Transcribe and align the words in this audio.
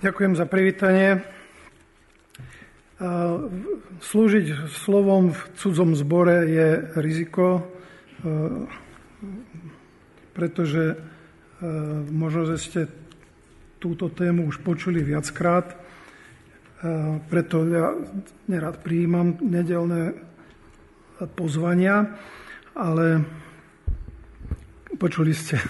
Ďakujem 0.00 0.32
za 0.32 0.48
privítanie. 0.48 1.20
Slúžiť 4.00 4.72
slovom 4.72 5.36
v 5.36 5.40
cudzom 5.60 5.92
zbore 5.92 6.48
je 6.48 6.68
riziko, 7.04 7.68
pretože 10.32 10.96
možno, 12.08 12.48
že 12.48 12.56
ste 12.56 12.80
túto 13.76 14.08
tému 14.08 14.48
už 14.48 14.64
počuli 14.64 15.04
viackrát, 15.04 15.76
preto 17.28 17.68
ja 17.68 17.92
nerad 18.48 18.80
prijímam 18.80 19.36
nedelné 19.44 20.16
pozvania, 21.36 22.08
ale 22.72 23.20
počuli 24.96 25.36
ste, 25.36 25.60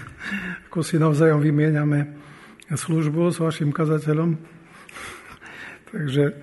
ako 0.71 0.87
si 0.87 0.95
navzájom 0.95 1.43
vymieňame 1.43 2.20
službu 2.77 3.31
s 3.31 3.37
vašim 3.39 3.75
kazateľom. 3.75 4.39
Takže 5.91 6.37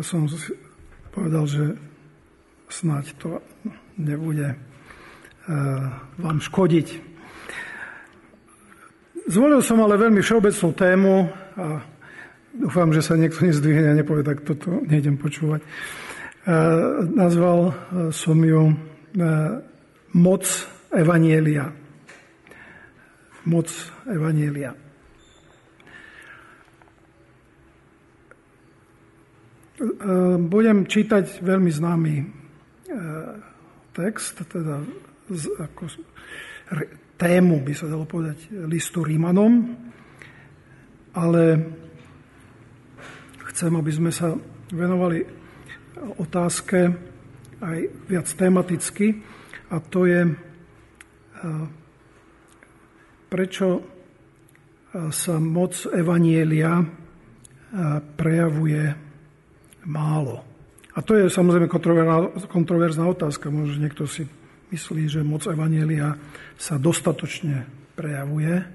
som 0.00 0.30
povedal, 1.12 1.44
že 1.48 1.64
snáď 2.68 3.16
to 3.18 3.42
nebude 3.98 4.54
eh, 4.54 4.58
vám 6.18 6.38
škodiť. 6.38 6.88
Zvolil 9.28 9.60
som 9.60 9.82
ale 9.84 10.00
veľmi 10.00 10.24
všeobecnú 10.24 10.68
tému 10.72 11.14
a 11.58 11.84
dúfam, 12.56 12.88
že 12.96 13.04
sa 13.04 13.18
niekto 13.18 13.44
nezdvihne 13.44 13.92
a 13.92 13.98
nepovie, 13.98 14.24
tak 14.24 14.40
toto 14.46 14.80
nejdem 14.88 15.20
počúvať. 15.20 15.60
Eh, 15.60 15.68
nazval 17.12 17.58
eh, 17.68 17.74
som 18.14 18.38
ju 18.40 18.72
Moc 20.14 20.44
Evanielia. 20.94 21.72
Moc 23.48 23.68
Evanielia. 24.06 24.87
Budem 30.50 30.86
čítať 30.90 31.38
veľmi 31.38 31.70
známy 31.70 32.14
ehm, 32.18 32.26
text, 33.94 34.42
teda 34.42 34.82
z, 35.30 35.44
ako, 35.58 35.82
tému, 37.18 37.62
by 37.62 37.72
sa 37.74 37.86
dalo 37.86 38.06
povedať, 38.06 38.50
listu 38.66 39.02
Rímanom, 39.02 39.74
ale 41.14 41.42
chcem, 43.54 43.72
aby 43.74 43.92
sme 43.94 44.10
sa 44.14 44.34
venovali 44.70 45.22
otázke 46.22 46.78
aj 47.58 47.78
viac 48.06 48.26
tematicky, 48.38 49.18
a 49.70 49.76
to 49.82 50.06
je, 50.06 50.22
ehm, 50.26 51.66
prečo 53.28 53.98
sa 55.12 55.36
moc 55.36 55.76
Evanielia 55.92 56.80
prejavuje 58.16 59.07
málo. 59.88 60.44
A 60.92 61.00
to 61.00 61.16
je 61.16 61.32
samozrejme 61.32 61.70
kontroverzná 62.46 63.04
otázka. 63.08 63.48
Možno 63.48 63.80
niekto 63.80 64.04
si 64.04 64.28
myslí, 64.68 65.08
že 65.08 65.20
moc 65.24 65.48
Evanielia 65.48 66.18
sa 66.60 66.76
dostatočne 66.76 67.64
prejavuje 67.96 68.54
eh, 68.58 68.66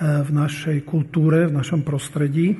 v 0.00 0.30
našej 0.34 0.82
kultúre, 0.82 1.46
v 1.46 1.56
našom 1.56 1.86
prostredí. 1.86 2.58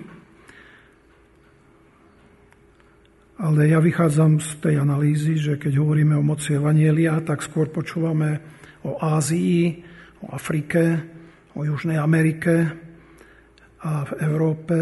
Ale 3.36 3.68
ja 3.68 3.84
vychádzam 3.84 4.40
z 4.40 4.50
tej 4.64 4.74
analýzy, 4.80 5.36
že 5.36 5.60
keď 5.60 5.76
hovoríme 5.76 6.16
o 6.16 6.24
moci 6.24 6.56
Evanielia, 6.56 7.20
tak 7.20 7.44
skôr 7.44 7.68
počúvame 7.68 8.40
o 8.80 8.96
Ázii, 8.96 9.84
o 10.24 10.32
Afrike, 10.32 11.04
o 11.52 11.60
Južnej 11.60 12.00
Amerike 12.00 12.64
a 13.84 14.08
v 14.08 14.12
Európe 14.24 14.76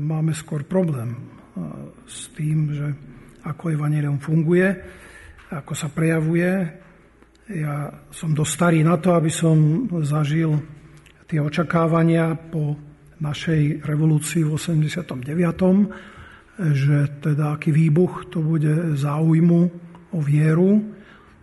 máme 0.00 0.32
skôr 0.32 0.64
problém 0.64 1.12
e, 1.12 1.18
s 2.08 2.32
tým, 2.32 2.72
že 2.72 2.88
ako 3.44 3.72
evanelium 3.72 4.20
funguje, 4.20 4.68
ako 5.52 5.72
sa 5.72 5.88
prejavuje. 5.88 6.68
Ja 7.50 7.90
som 8.14 8.36
dosť 8.36 8.52
starý 8.52 8.80
na 8.86 8.96
to, 9.00 9.16
aby 9.16 9.32
som 9.32 9.88
zažil 10.06 10.60
tie 11.26 11.42
očakávania 11.42 12.36
po 12.36 12.76
našej 13.20 13.84
revolúcii 13.84 14.46
v 14.46 14.54
89., 14.56 16.60
že 16.60 16.96
teda 17.24 17.56
aký 17.56 17.72
výbuch 17.72 18.28
to 18.28 18.44
bude 18.44 18.96
záujmu 18.96 19.60
o 20.12 20.18
vieru, 20.20 20.84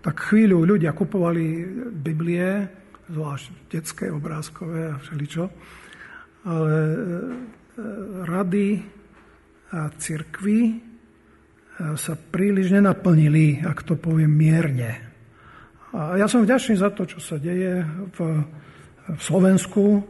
tak 0.01 0.31
chvíľu 0.31 0.63
ľudia 0.63 0.94
kupovali 0.94 1.66
Biblie, 1.91 2.69
zvlášť 3.09 3.45
detské, 3.72 4.11
obrázkové 4.13 4.94
a 4.94 5.01
všeličo, 5.01 5.50
ale 6.47 6.75
rady 8.25 8.81
a 9.71 9.91
cirkvy 9.99 10.59
e, 10.71 10.73
sa 11.99 12.13
príliš 12.15 12.73
nenaplnili, 12.73 13.61
ak 13.61 13.83
to 13.83 13.99
poviem 13.99 14.31
mierne. 14.31 14.91
A 15.91 16.19
ja 16.19 16.27
som 16.27 16.43
vďačný 16.43 16.79
za 16.79 16.91
to, 16.91 17.07
čo 17.07 17.19
sa 17.19 17.35
deje 17.39 17.83
v, 18.15 18.19
v 19.07 19.21
Slovensku. 19.21 20.03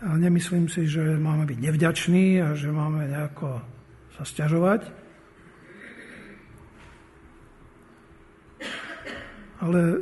A 0.00 0.16
nemyslím 0.16 0.66
si, 0.72 0.88
že 0.88 1.20
máme 1.20 1.44
byť 1.44 1.58
nevďační 1.60 2.26
a 2.40 2.48
že 2.56 2.72
máme 2.72 3.04
nejako 3.04 3.60
sa 4.16 4.22
stiažovať. 4.24 4.80
Ale 9.60 9.80
e, 9.80 9.96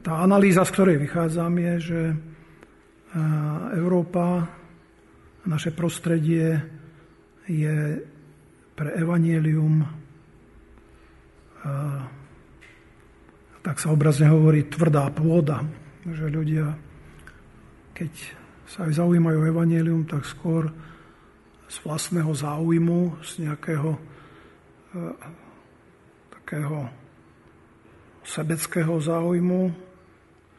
tá 0.00 0.24
analýza, 0.24 0.64
z 0.64 0.72
ktorej 0.72 0.96
vychádzam, 0.96 1.52
je, 1.60 1.74
že 1.82 2.00
e, 2.08 2.16
Európa 3.76 4.48
naše 5.44 5.70
prostredie 5.72 6.60
je 7.48 8.00
pre 8.74 8.90
evanielium 8.96 9.84
tak 13.64 13.80
sa 13.80 13.88
obrazne 13.96 14.28
hovorí 14.28 14.68
tvrdá 14.68 15.08
pôda, 15.08 15.64
že 16.04 16.28
ľudia, 16.28 16.76
keď 17.96 18.12
sa 18.68 18.84
aj 18.84 19.00
zaujímajú 19.00 19.38
o 19.40 19.48
evanielium, 19.48 20.04
tak 20.04 20.28
skôr 20.28 20.68
z 21.64 21.76
vlastného 21.80 22.28
záujmu, 22.28 23.24
z 23.24 23.48
nejakého 23.48 23.96
takého 26.28 26.92
sebeckého 28.20 28.94
záujmu, 29.00 29.72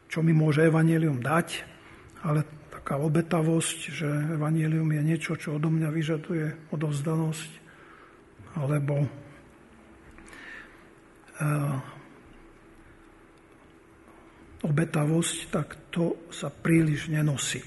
čo 0.09 0.25
mi 0.25 0.33
môže 0.33 0.65
evanielium 0.65 1.21
dať, 1.21 1.61
ale 2.25 2.41
taká 2.85 3.01
obetavosť, 3.01 3.79
že 3.97 4.05
evanielium 4.37 4.85
je 4.93 5.01
niečo, 5.01 5.33
čo 5.33 5.57
odo 5.57 5.73
mňa 5.73 5.89
vyžaduje 5.89 6.69
odovzdanosť, 6.69 7.51
alebo 8.61 9.09
uh, 11.41 11.81
obetavosť, 14.61 15.49
tak 15.49 15.89
to 15.89 16.29
sa 16.29 16.53
príliš 16.53 17.09
nenosí. 17.09 17.65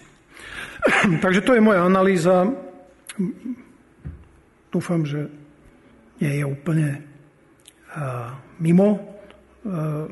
Takže 1.26 1.42
to 1.42 1.58
je 1.58 1.66
moja 1.66 1.82
analýza. 1.82 2.46
Dúfam, 4.70 5.02
že 5.02 5.26
nie 6.22 6.30
je 6.30 6.46
úplne 6.46 7.02
uh, 7.90 8.38
mimo. 8.62 9.18
Uh, 9.66 10.06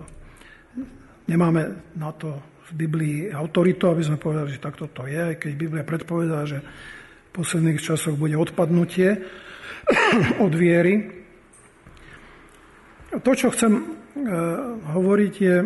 nemáme 1.31 1.95
na 1.95 2.11
to 2.11 2.56
v 2.67 2.73
Biblii 2.75 3.19
autoritu, 3.31 3.87
aby 3.87 4.03
sme 4.03 4.19
povedali, 4.19 4.51
že 4.51 4.65
takto 4.65 4.91
to 4.91 5.07
je, 5.07 5.35
aj 5.35 5.37
keď 5.39 5.53
Biblia 5.55 5.85
predpovedá, 5.87 6.43
že 6.47 6.59
v 6.63 7.31
posledných 7.31 7.79
časoch 7.79 8.19
bude 8.19 8.35
odpadnutie 8.35 9.23
od 10.45 10.53
viery. 10.55 11.25
To, 13.15 13.31
čo 13.33 13.55
chcem 13.55 13.73
e, 13.79 13.83
hovoriť, 14.93 15.35
je, 15.39 15.57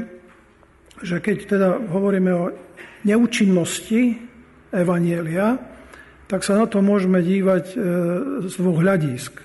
že 1.00 1.16
keď 1.24 1.36
teda 1.48 1.68
hovoríme 1.88 2.30
o 2.36 2.52
neúčinnosti 3.08 4.20
Evanielia, 4.70 5.56
tak 6.28 6.44
sa 6.44 6.60
na 6.60 6.68
to 6.68 6.84
môžeme 6.84 7.24
dívať 7.24 7.64
e, 7.72 7.76
z 8.44 8.54
dvoch 8.60 8.78
hľadisk. 8.84 9.40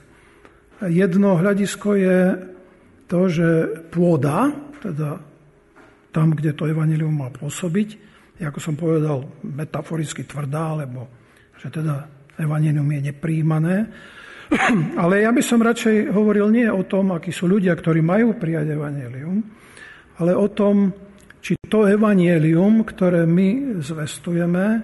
Jedno 0.86 1.40
hľadisko 1.40 1.90
je 1.96 2.20
to, 3.08 3.32
že 3.32 3.50
pôda, 3.96 4.52
teda 4.84 5.24
tam, 6.16 6.32
kde 6.32 6.56
to 6.56 6.72
evanilium 6.72 7.12
má 7.12 7.28
pôsobiť, 7.28 8.00
ako 8.40 8.60
som 8.64 8.80
povedal, 8.80 9.28
metaforicky 9.44 10.24
tvrdá, 10.24 10.80
lebo 10.80 11.12
že 11.60 11.68
teda 11.68 12.08
evanilium 12.40 12.88
je 12.88 13.02
nepríjmané. 13.12 13.76
Ale 15.04 15.28
ja 15.28 15.36
by 15.36 15.42
som 15.44 15.60
radšej 15.60 16.16
hovoril 16.16 16.48
nie 16.56 16.68
o 16.72 16.88
tom, 16.88 17.12
akí 17.12 17.36
sú 17.36 17.52
ľudia, 17.52 17.76
ktorí 17.76 18.00
majú 18.00 18.40
prijať 18.40 18.80
evanilium, 18.80 19.44
ale 20.16 20.32
o 20.32 20.48
tom, 20.48 20.96
či 21.44 21.60
to 21.68 21.84
evanilium, 21.84 22.88
ktoré 22.88 23.28
my 23.28 23.82
zvestujeme, 23.84 24.80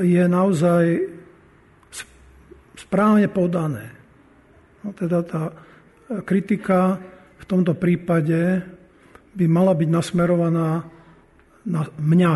je 0.00 0.24
naozaj 0.24 0.84
správne 2.72 3.28
podané. 3.28 3.92
No 4.80 4.96
teda 4.96 5.20
tá 5.28 5.52
kritika 6.24 6.96
v 7.36 7.44
tomto 7.44 7.76
prípade 7.76 8.64
by 9.34 9.46
mala 9.48 9.72
byť 9.76 9.88
nasmerovaná 9.88 10.84
na 11.68 11.82
mňa. 12.00 12.34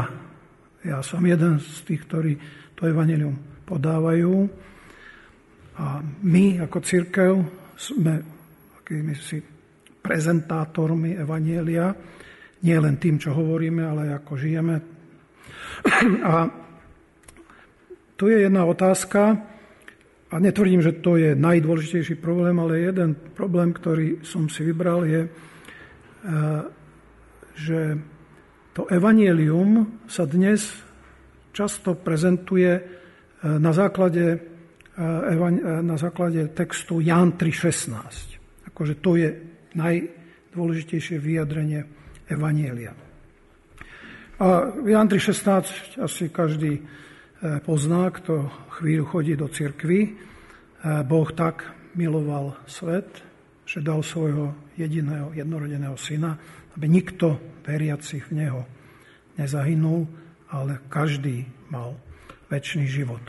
Ja 0.82 0.98
som 1.00 1.22
jeden 1.24 1.62
z 1.62 1.78
tých, 1.86 2.02
ktorí 2.08 2.32
to 2.74 2.90
evanelium 2.90 3.38
podávajú. 3.64 4.48
A 5.78 6.04
my 6.04 6.60
ako 6.60 6.78
církev 6.84 7.32
sme 7.78 8.20
akými 8.82 9.14
si 9.16 9.40
prezentátormi 10.02 11.14
evanielia, 11.16 11.94
nie 12.62 12.76
len 12.76 12.98
tým, 12.98 13.16
čo 13.16 13.32
hovoríme, 13.32 13.80
ale 13.80 14.12
ako 14.12 14.36
žijeme. 14.36 14.76
A 16.28 16.34
tu 18.18 18.30
je 18.30 18.46
jedna 18.46 18.62
otázka, 18.62 19.34
a 20.32 20.40
netvrdím, 20.40 20.80
že 20.80 20.96
to 21.04 21.20
je 21.20 21.36
najdôležitejší 21.36 22.16
problém, 22.16 22.56
ale 22.56 22.88
jeden 22.88 23.12
problém, 23.36 23.68
ktorý 23.68 24.24
som 24.24 24.48
si 24.48 24.64
vybral, 24.64 25.04
je, 25.04 25.28
e, 25.28 25.30
že 27.56 27.98
to 28.72 28.88
evanielium 28.88 30.00
sa 30.08 30.24
dnes 30.24 30.72
často 31.52 31.92
prezentuje 31.92 32.72
e, 32.72 32.82
na 33.44 33.72
základe, 33.76 34.26
e, 34.96 35.02
na 35.84 35.96
základe 36.00 36.48
textu 36.56 37.04
Jan 37.04 37.36
3.16. 37.36 38.72
Akože 38.72 38.94
to 39.04 39.20
je 39.20 39.28
najdôležitejšie 39.76 41.20
vyjadrenie 41.20 41.84
evanielia. 42.32 42.96
A 44.40 44.46
Jan 44.88 45.06
3.16 45.06 46.00
asi 46.00 46.32
každý 46.32 46.82
pozná, 47.66 48.10
kto 48.10 48.46
chvíľu 48.78 49.04
chodí 49.06 49.34
do 49.34 49.50
cirkvy. 49.50 50.14
Boh 51.06 51.28
tak 51.34 51.66
miloval 51.94 52.54
svet, 52.66 53.06
že 53.66 53.82
dal 53.82 54.02
svojho 54.02 54.54
jediného, 54.78 55.30
jednorodeného 55.34 55.94
syna, 55.98 56.38
aby 56.76 56.86
nikto 56.88 57.38
veriacich 57.62 58.28
v 58.28 58.44
Neho 58.44 58.62
nezahynul, 59.38 60.08
ale 60.52 60.84
každý 60.92 61.48
mal 61.72 61.96
väčší 62.52 62.84
život. 62.84 63.22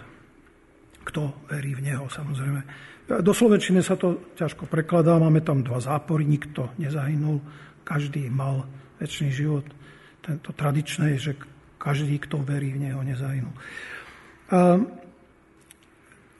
Kto 1.03 1.31
verí 1.51 1.75
v 1.75 1.91
Neho, 1.91 2.07
samozrejme. 2.11 2.63
Do 3.03 3.35
Slovenčiny 3.35 3.83
sa 3.83 3.99
to 3.99 4.31
ťažko 4.39 4.67
prekladá, 4.67 5.19
máme 5.19 5.43
tam 5.43 5.63
dva 5.63 5.79
zápory, 5.83 6.23
nikto 6.23 6.71
nezahynul, 6.79 7.43
každý 7.83 8.31
mal 8.31 8.67
väčší 8.99 9.27
život. 9.31 9.67
Tento 10.23 10.55
tradičné 10.55 11.19
je, 11.19 11.31
že 11.31 11.33
každý, 11.75 12.15
kto 12.23 12.39
verí 12.39 12.71
v 12.71 12.87
Neho, 12.87 13.03
nezahynul. 13.03 13.51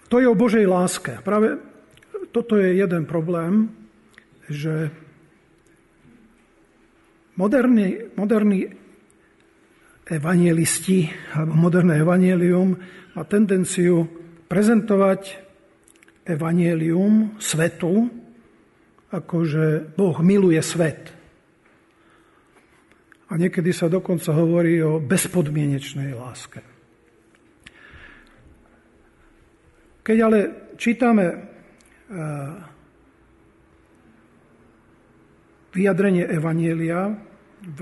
To 0.08 0.16
je 0.20 0.28
o 0.28 0.40
Božej 0.40 0.64
láske. 0.64 1.20
Práve 1.20 1.60
toto 2.32 2.56
je 2.56 2.80
jeden 2.80 3.04
problém, 3.04 3.76
že 4.48 4.88
moderní, 7.36 8.14
moderní 8.16 8.68
evangelisti 10.06 11.10
alebo 11.34 11.54
moderné 11.56 12.04
evangelium 12.04 12.76
má 13.16 13.24
tendenciu 13.24 14.06
prezentovať 14.50 15.40
evangelium 16.28 17.40
svetu, 17.40 18.10
ako 19.14 19.36
že 19.46 19.66
Boh 19.94 20.18
miluje 20.20 20.60
svet. 20.64 21.14
A 23.30 23.38
niekedy 23.38 23.74
sa 23.74 23.90
dokonca 23.90 24.30
hovorí 24.34 24.78
o 24.82 25.02
bezpodmienečnej 25.02 26.14
láske. 26.14 26.62
Keď 30.04 30.18
ale 30.20 30.40
čítame 30.76 31.26
vyjadrenie 35.74 36.30
Evanielia 36.30 37.18
v 37.66 37.80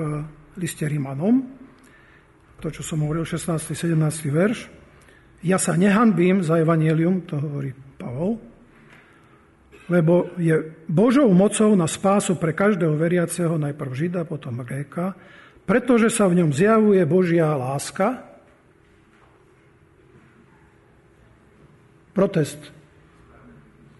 liste 0.56 0.88
Rimanom, 0.88 1.44
to, 2.62 2.70
čo 2.72 2.86
som 2.86 3.04
hovoril, 3.04 3.28
16. 3.28 3.74
17. 3.74 3.98
verš, 4.32 4.70
ja 5.42 5.58
sa 5.58 5.74
nehanbím 5.74 6.46
za 6.46 6.62
Evangelium, 6.62 7.26
to 7.26 7.42
hovorí 7.42 7.74
Pavol, 7.98 8.38
lebo 9.90 10.32
je 10.40 10.72
Božou 10.88 11.28
mocou 11.36 11.74
na 11.76 11.90
spásu 11.90 12.38
pre 12.40 12.56
každého 12.56 12.96
veriaceho, 12.96 13.60
najprv 13.60 13.92
Žida, 13.92 14.22
potom 14.24 14.62
Gréka, 14.64 15.18
pretože 15.66 16.14
sa 16.14 16.30
v 16.30 16.42
ňom 16.42 16.56
zjavuje 16.56 17.02
Božia 17.04 17.52
láska, 17.58 18.32
Protest. 22.12 22.60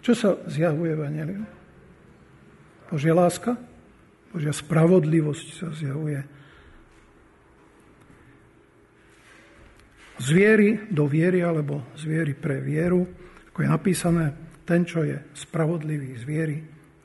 Čo 0.04 0.12
sa 0.12 0.30
zjavuje 0.52 0.92
v 0.92 1.00
Evangeliu? 1.00 1.44
Božia 2.92 3.16
láska, 3.16 3.56
Božia 4.32 4.56
spravodlivosť 4.56 5.48
sa 5.60 5.68
zjavuje. 5.76 6.24
Z 10.22 10.28
viery 10.32 10.88
do 10.88 11.04
viery, 11.04 11.44
alebo 11.44 11.92
z 12.00 12.08
viery 12.08 12.32
pre 12.32 12.64
vieru, 12.64 13.04
ako 13.52 13.60
je 13.60 13.70
napísané, 13.70 14.26
ten, 14.64 14.88
čo 14.88 15.04
je 15.04 15.20
spravodlivý 15.36 16.16
z 16.16 16.24
viery, 16.24 16.58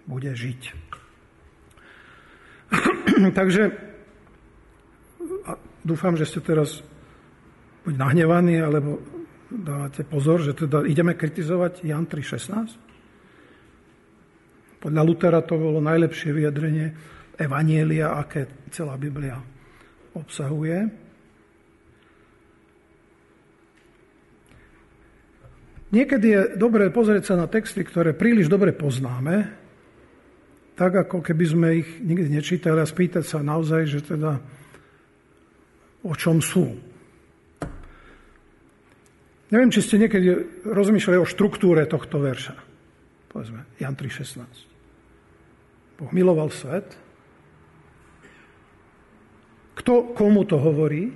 bude 0.07 0.31
žiť. 0.31 0.63
Takže 3.43 3.63
dúfam, 5.83 6.15
že 6.15 6.31
ste 6.31 6.39
teraz 6.39 6.85
buď 7.83 7.95
nahnevaní, 7.99 8.63
alebo 8.63 9.03
dávate 9.51 10.07
pozor, 10.07 10.47
že 10.47 10.55
teda 10.55 10.87
ideme 10.87 11.19
kritizovať 11.19 11.83
Jan 11.83 12.07
3.16? 12.07 12.87
Podľa 14.79 15.03
Lutera 15.03 15.41
to 15.43 15.59
bolo 15.59 15.83
najlepšie 15.83 16.31
vyjadrenie 16.31 17.16
Evanielia, 17.37 18.17
aké 18.17 18.69
celá 18.73 18.97
Biblia 18.97 19.37
obsahuje. 20.17 20.89
Niekedy 25.93 26.27
je 26.27 26.41
dobré 26.59 26.91
pozrieť 26.91 27.33
sa 27.33 27.35
na 27.39 27.47
texty, 27.47 27.87
ktoré 27.87 28.17
príliš 28.17 28.51
dobre 28.51 28.75
poznáme, 28.75 29.49
tak 30.77 31.09
ako 31.09 31.23
keby 31.23 31.45
sme 31.47 31.69
ich 31.81 31.89
nikdy 32.03 32.29
nečítali 32.29 32.83
a 32.83 32.89
spýtať 32.89 33.25
sa 33.25 33.41
naozaj, 33.41 33.83
že 33.87 34.01
teda 34.05 34.37
o 36.05 36.13
čom 36.13 36.43
sú. 36.43 36.69
Neviem, 39.47 39.71
či 39.71 39.79
ste 39.79 40.03
niekedy 40.03 40.27
rozmýšľali 40.67 41.23
o 41.23 41.27
štruktúre 41.27 41.87
tohto 41.87 42.19
verša. 42.19 42.59
Povedzme, 43.31 43.63
Jan 43.79 43.95
3.16. 43.95 44.43
Boh 45.97 46.11
miloval 46.11 46.51
svet. 46.51 47.06
Kto 49.77 50.17
komu 50.17 50.49
to 50.49 50.57
hovorí? 50.57 51.13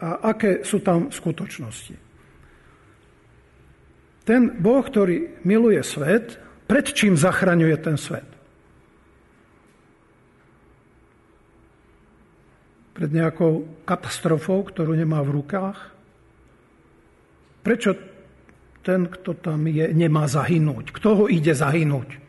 A 0.00 0.32
aké 0.32 0.64
sú 0.64 0.80
tam 0.80 1.12
skutočnosti? 1.12 1.96
Ten 4.24 4.56
Boh, 4.56 4.80
ktorý 4.80 5.44
miluje 5.44 5.84
svet, 5.84 6.40
pred 6.64 6.88
čím 6.88 7.12
zachraňuje 7.12 7.76
ten 7.76 8.00
svet? 8.00 8.34
pred 12.94 13.10
nejakou 13.10 13.66
katastrofou, 13.82 14.62
ktorú 14.62 14.94
nemá 14.94 15.18
v 15.26 15.42
rukách? 15.42 15.78
Prečo 17.66 17.98
ten, 18.86 19.10
kto 19.10 19.34
tam 19.34 19.66
je, 19.66 19.90
nemá 19.90 20.30
zahynúť? 20.30 20.94
Kto 20.94 21.08
ho 21.18 21.24
ide 21.26 21.50
zahynúť? 21.50 22.22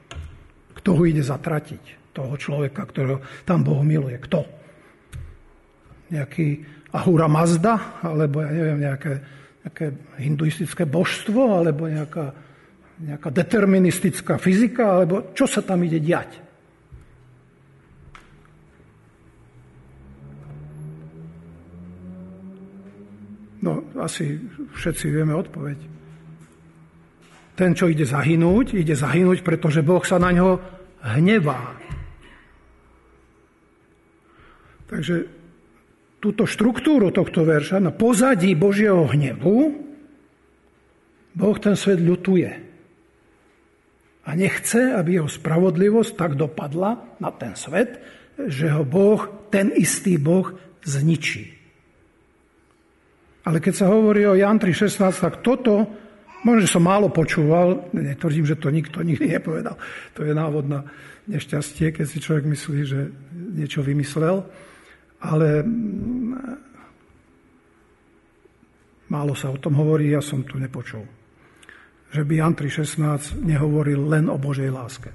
Kto 0.81 0.89
ho 0.97 1.03
ide 1.05 1.21
zatratiť? 1.21 2.04
Toho 2.15 2.39
človeka, 2.39 2.87
ktorého 2.87 3.19
tam 3.43 3.59
Boh 3.59 3.83
miluje. 3.83 4.15
Kto? 4.23 4.47
Nejaký 6.15 6.63
Ahura 6.95 7.27
Mazda? 7.27 7.99
Alebo 7.99 8.39
ja 8.39 8.55
neviem, 8.55 8.79
nejaké, 8.87 9.19
nejaké 9.67 9.85
hinduistické 10.23 10.87
božstvo? 10.87 11.59
Alebo 11.59 11.91
nejaká, 11.91 12.31
nejaká 13.03 13.29
deterministická 13.35 14.39
fyzika? 14.39 15.03
Alebo 15.03 15.35
čo 15.35 15.43
sa 15.43 15.59
tam 15.59 15.83
ide 15.83 15.99
diať? 15.99 16.39
No, 23.65 23.81
asi 23.99 24.37
všetci 24.77 25.09
vieme 25.09 25.33
odpoveď. 25.33 25.79
Ten, 27.57 27.73
čo 27.73 27.89
ide 27.89 28.05
zahynúť, 28.05 28.77
ide 28.77 28.93
zahynúť, 28.93 29.41
pretože 29.41 29.81
Boh 29.81 30.05
sa 30.05 30.21
na 30.21 30.29
ňo 30.29 30.61
hnevá. 31.01 31.73
Takže 34.85 35.25
túto 36.21 36.45
štruktúru 36.49 37.13
tohto 37.13 37.45
verša 37.45 37.81
na 37.81 37.93
pozadí 37.93 38.53
Božieho 38.57 39.05
hnevu 39.05 39.85
Boh 41.35 41.57
ten 41.59 41.75
svet 41.75 41.99
ľutuje. 41.99 42.49
A 44.25 44.29
nechce, 44.33 44.95
aby 44.95 45.21
jeho 45.21 45.29
spravodlivosť 45.29 46.11
tak 46.17 46.31
dopadla 46.39 47.19
na 47.21 47.29
ten 47.35 47.53
svet, 47.53 48.01
že 48.39 48.71
ho 48.71 48.87
Boh, 48.87 49.51
ten 49.51 49.69
istý 49.75 50.17
Boh, 50.17 50.49
zničí. 50.81 51.53
Ale 53.45 53.61
keď 53.61 53.73
sa 53.85 53.91
hovorí 53.93 54.25
o 54.25 54.33
Jan 54.33 54.57
3.16, 54.57 55.21
tak 55.21 55.45
toto, 55.45 55.85
možno, 56.41 56.65
že 56.65 56.73
som 56.73 56.81
málo 56.81 57.13
počúval, 57.13 57.93
netvrdím, 57.93 58.49
že 58.49 58.57
to 58.57 58.73
nikto 58.73 59.05
nikdy 59.05 59.37
nepovedal. 59.37 59.77
To 60.17 60.25
je 60.25 60.33
návod 60.33 60.65
na 60.65 60.89
nešťastie, 61.29 61.93
keď 61.93 62.05
si 62.09 62.17
človek 62.17 62.49
myslí, 62.49 62.79
že 62.81 63.13
niečo 63.53 63.85
vymyslel. 63.85 64.41
Ale 65.25 65.65
mm, 65.65 66.33
málo 69.09 69.33
sa 69.33 69.49
o 69.49 69.57
tom 69.57 69.73
hovorí, 69.81 70.13
ja 70.13 70.21
som 70.21 70.45
tu 70.45 70.61
nepočul. 70.61 71.01
Že 72.13 72.21
by 72.23 72.33
Jan 72.37 72.53
3.16 72.53 73.41
nehovoril 73.41 74.05
len 74.05 74.29
o 74.29 74.37
Božej 74.37 74.69
láske, 74.69 75.09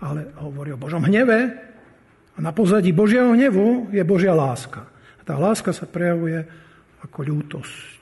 ale 0.00 0.32
hovorí 0.40 0.72
o 0.72 0.80
Božom 0.80 1.04
hneve 1.04 1.52
a 2.34 2.38
na 2.40 2.56
pozadí 2.56 2.90
Božieho 2.90 3.36
hnevu 3.36 3.92
je 3.92 4.02
Božia 4.02 4.32
láska. 4.32 4.88
A 5.20 5.22
tá 5.22 5.36
láska 5.36 5.76
sa 5.76 5.84
prejavuje 5.84 6.40
ako 7.04 7.18
ľútosť. 7.20 8.00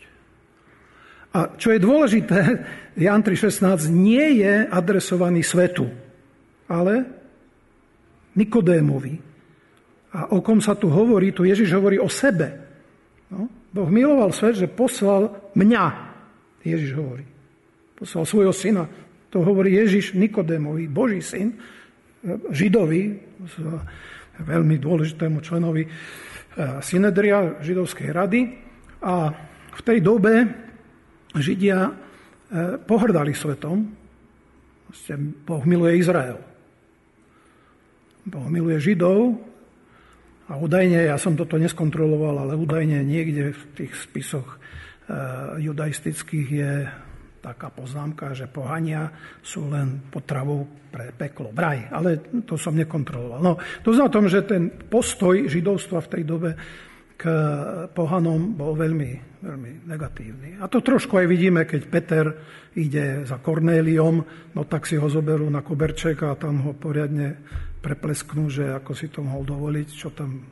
A 1.34 1.54
čo 1.60 1.74
je 1.74 1.80
dôležité, 1.82 2.40
Jan 3.04 3.20
3.16 3.20 3.90
nie 3.90 4.40
je 4.40 4.64
adresovaný 4.70 5.42
svetu, 5.44 5.90
ale 6.70 7.04
Nikodémovi. 8.38 9.27
A 10.12 10.32
o 10.32 10.40
kom 10.40 10.60
sa 10.64 10.72
tu 10.72 10.88
hovorí, 10.88 11.36
tu 11.36 11.44
Ježiš 11.44 11.68
hovorí 11.76 12.00
o 12.00 12.08
sebe. 12.08 12.48
No? 13.28 13.48
Boh 13.68 13.88
miloval 13.92 14.32
svet, 14.32 14.56
že 14.56 14.68
poslal 14.68 15.52
mňa, 15.52 15.84
Ježiš 16.64 16.96
hovorí. 16.96 17.24
Poslal 17.92 18.24
svojho 18.24 18.54
syna. 18.56 18.88
To 19.28 19.44
hovorí 19.44 19.76
Ježiš 19.76 20.16
Nikodémovi, 20.16 20.88
Boží 20.88 21.20
syn, 21.20 21.52
Židovi, 22.48 23.02
veľmi 24.40 24.76
dôležitému 24.80 25.38
členovi 25.44 25.84
eh, 25.84 25.90
Synedria 26.80 27.60
Židovskej 27.60 28.08
rady. 28.10 28.40
A 29.04 29.30
v 29.78 29.80
tej 29.84 29.98
dobe 30.00 30.48
Židia 31.36 31.78
eh, 31.84 31.92
pohrdali 32.80 33.36
svetom. 33.36 33.84
Boh 35.44 35.64
miluje 35.68 36.00
Izrael. 36.00 36.40
Boh 38.24 38.48
miluje 38.48 38.80
Židov 38.80 39.36
a 40.48 40.56
údajne, 40.56 41.12
ja 41.12 41.20
som 41.20 41.36
toto 41.36 41.60
neskontroloval, 41.60 42.48
ale 42.48 42.56
údajne 42.56 43.04
niekde 43.04 43.52
v 43.52 43.62
tých 43.76 43.92
spisoch 44.08 44.56
eh, 44.56 45.60
judaistických 45.60 46.48
je 46.48 46.72
taká 47.38 47.70
poznámka, 47.70 48.34
že 48.34 48.50
pohania 48.50 49.12
sú 49.44 49.70
len 49.70 50.02
potravou 50.10 50.66
pre 50.90 51.14
peklo, 51.14 51.54
braj. 51.54 51.86
Ale 51.92 52.42
to 52.44 52.58
som 52.58 52.74
nekontroloval. 52.74 53.40
No, 53.40 53.52
to 53.84 53.94
znamená 53.94 54.10
tom, 54.12 54.26
že 54.26 54.42
ten 54.42 54.72
postoj 54.72 55.46
židovstva 55.46 56.02
v 56.02 56.12
tej 56.18 56.22
dobe 56.26 56.50
k 57.18 57.26
pohanom 57.90 58.54
bol 58.54 58.78
veľmi, 58.78 59.42
veľmi 59.42 59.90
negatívny. 59.90 60.62
A 60.62 60.70
to 60.70 60.78
trošku 60.78 61.18
aj 61.18 61.26
vidíme, 61.26 61.66
keď 61.66 61.82
Peter 61.90 62.24
ide 62.78 63.26
za 63.26 63.42
Kornéliom, 63.42 64.16
no 64.54 64.62
tak 64.70 64.86
si 64.86 64.94
ho 64.94 65.10
zoberú 65.10 65.50
na 65.50 65.66
koberček 65.66 66.22
a 66.22 66.38
tam 66.38 66.62
ho 66.62 66.78
poriadne 66.78 67.42
preplesknú, 67.82 68.46
že 68.46 68.70
ako 68.70 68.92
si 68.94 69.10
to 69.10 69.26
mohol 69.26 69.42
dovoliť, 69.42 69.88
čo 69.90 70.14
tam 70.14 70.46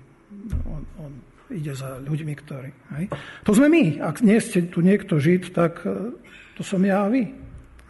on, 0.66 0.82
on 0.98 1.12
ide 1.54 1.70
za 1.70 2.02
ľuďmi, 2.02 2.34
ktorí... 2.34 2.70
Hej. 2.98 3.04
To 3.46 3.54
sme 3.54 3.70
my. 3.70 4.02
Ak 4.02 4.18
nie 4.26 4.38
ste 4.42 4.66
tu 4.66 4.82
niekto 4.82 5.22
žid, 5.22 5.54
tak 5.54 5.86
e, 5.86 6.18
to 6.58 6.66
som 6.66 6.82
ja 6.82 7.06
a 7.06 7.10
vy. 7.10 7.30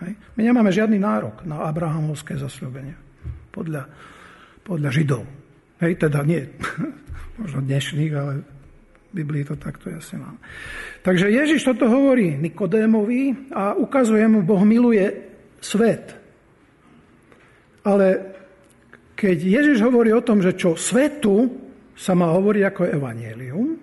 Hej. 0.04 0.12
My 0.37 0.42
nemáme 0.45 0.68
žiadny 0.68 1.00
nárok 1.00 1.49
na 1.49 1.64
abrahamovské 1.64 2.37
zasľúbenie. 2.37 2.92
Podľa, 3.52 3.88
podľa 4.61 4.90
židov. 4.92 5.25
Hej, 5.80 5.97
teda 5.97 6.21
nie 6.28 6.45
možno 7.40 7.64
dnešných, 7.64 8.12
ale 8.12 8.56
Biblii 9.16 9.49
to 9.49 9.56
takto 9.56 9.88
jasne 9.88 10.20
mám. 10.20 10.37
Takže 11.00 11.32
Ježiš 11.32 11.64
toto 11.64 11.88
hovorí 11.88 12.37
Nikodémovi 12.37 13.49
a 13.56 13.73
ukazuje 13.73 14.28
mu, 14.28 14.44
Boh 14.44 14.61
miluje 14.61 15.08
svet. 15.64 16.12
Ale 17.80 18.37
keď 19.16 19.37
Ježiš 19.40 19.80
hovorí 19.80 20.12
o 20.12 20.20
tom, 20.20 20.44
že 20.44 20.52
čo 20.52 20.76
svetu 20.76 21.49
sa 21.96 22.12
má 22.12 22.28
hovoriť 22.37 22.62
ako 22.68 22.82
evanielium, 22.92 23.80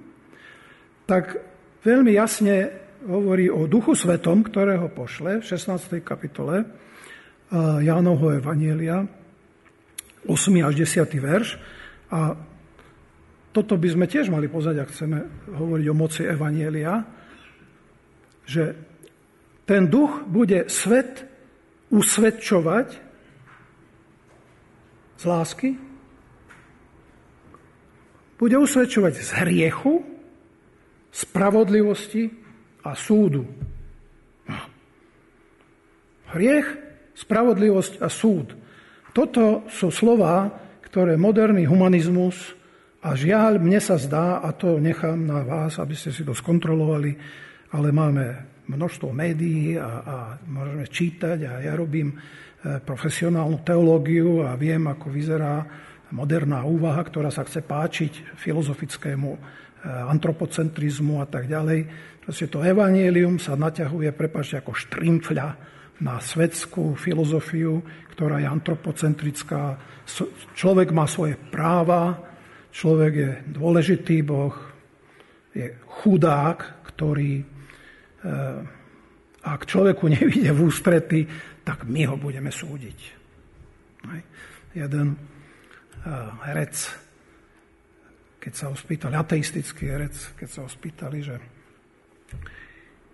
tak 1.10 1.42
veľmi 1.82 2.14
jasne 2.14 2.70
hovorí 3.10 3.50
o 3.50 3.66
Duchu 3.66 3.98
Svetom, 3.98 4.46
ktorého 4.46 4.94
pošle 4.94 5.42
v 5.42 5.48
16. 5.50 6.00
kapitole 6.06 6.64
Jánovho 7.82 8.38
Evanielia, 8.38 9.04
8. 10.30 10.30
až 10.64 10.74
10. 10.88 11.04
verš. 11.20 11.60
A 12.14 12.38
toto 13.54 13.78
by 13.78 13.86
sme 13.86 14.06
tiež 14.10 14.34
mali 14.34 14.50
pozrieť, 14.50 14.78
ak 14.82 14.90
chceme 14.90 15.18
hovoriť 15.54 15.86
o 15.88 15.96
moci 15.96 16.26
Evanielia, 16.26 17.06
že 18.50 18.74
ten 19.70 19.88
duch 19.88 20.26
bude 20.26 20.68
svet 20.68 21.24
usvedčovať 21.94 22.88
z 25.22 25.24
lásky, 25.24 25.70
bude 28.42 28.58
usvedčovať 28.60 29.14
z 29.22 29.30
hriechu, 29.46 30.04
spravodlivosti 31.14 32.34
a 32.84 32.98
súdu. 32.98 33.46
Hriech, 36.34 36.68
spravodlivosť 37.14 38.02
a 38.02 38.10
súd. 38.10 38.58
Toto 39.14 39.70
sú 39.70 39.94
slova, 39.94 40.50
ktoré 40.82 41.14
moderný 41.14 41.70
humanizmus 41.70 42.58
a 43.04 43.20
žiaľ, 43.20 43.60
mne 43.60 43.84
sa 43.84 44.00
zdá, 44.00 44.40
a 44.40 44.56
to 44.56 44.80
nechám 44.80 45.28
na 45.28 45.44
vás, 45.44 45.76
aby 45.76 45.92
ste 45.92 46.16
si 46.16 46.24
to 46.24 46.32
skontrolovali, 46.32 47.12
ale 47.76 47.92
máme 47.92 48.26
množstvo 48.72 49.12
médií 49.12 49.76
a, 49.76 49.92
a 50.00 50.18
môžeme 50.48 50.88
čítať 50.88 51.38
a 51.44 51.52
ja 51.68 51.76
robím 51.76 52.16
e, 52.16 52.80
profesionálnu 52.80 53.60
teológiu 53.68 54.48
a 54.48 54.56
viem, 54.56 54.88
ako 54.88 55.12
vyzerá 55.12 55.68
moderná 56.16 56.64
úvaha, 56.64 57.04
ktorá 57.04 57.28
sa 57.28 57.44
chce 57.44 57.60
páčiť 57.68 58.40
filozofickému 58.40 59.30
e, 59.36 59.40
antropocentrizmu 59.84 61.20
a 61.20 61.28
tak 61.28 61.52
ďalej. 61.52 61.84
Proste 62.24 62.48
to 62.48 62.64
evanielium 62.64 63.36
sa 63.36 63.60
naťahuje, 63.60 64.16
prepáčte, 64.16 64.64
ako 64.64 64.80
štrimfľa 64.80 65.48
na 66.00 66.24
svetskú 66.24 66.96
filozofiu, 66.96 67.84
ktorá 68.16 68.40
je 68.40 68.48
antropocentrická. 68.48 69.76
Človek 70.56 70.96
má 70.96 71.04
svoje 71.04 71.36
práva, 71.36 72.32
Človek 72.74 73.14
je 73.14 73.32
dôležitý, 73.54 74.26
Boh 74.26 74.58
je 75.54 75.70
chudák, 75.86 76.90
ktorý 76.90 77.46
eh, 77.46 78.60
ak 79.46 79.70
človeku 79.70 80.10
nevíde 80.18 80.50
v 80.50 80.66
ústrety, 80.66 81.22
tak 81.62 81.86
my 81.86 82.10
ho 82.10 82.18
budeme 82.18 82.50
súdiť. 82.50 83.00
Jeden 84.74 85.08
eh, 85.14 86.30
herec, 86.50 86.76
keď 88.42 88.54
sa 88.58 88.66
ho 88.74 88.76
spýtali, 88.76 89.14
ateistický 89.14 89.94
herec, 89.94 90.34
keď 90.34 90.50
sa 90.50 90.60
ho 90.66 90.70
spýtali, 90.70 91.20
že 91.22 91.36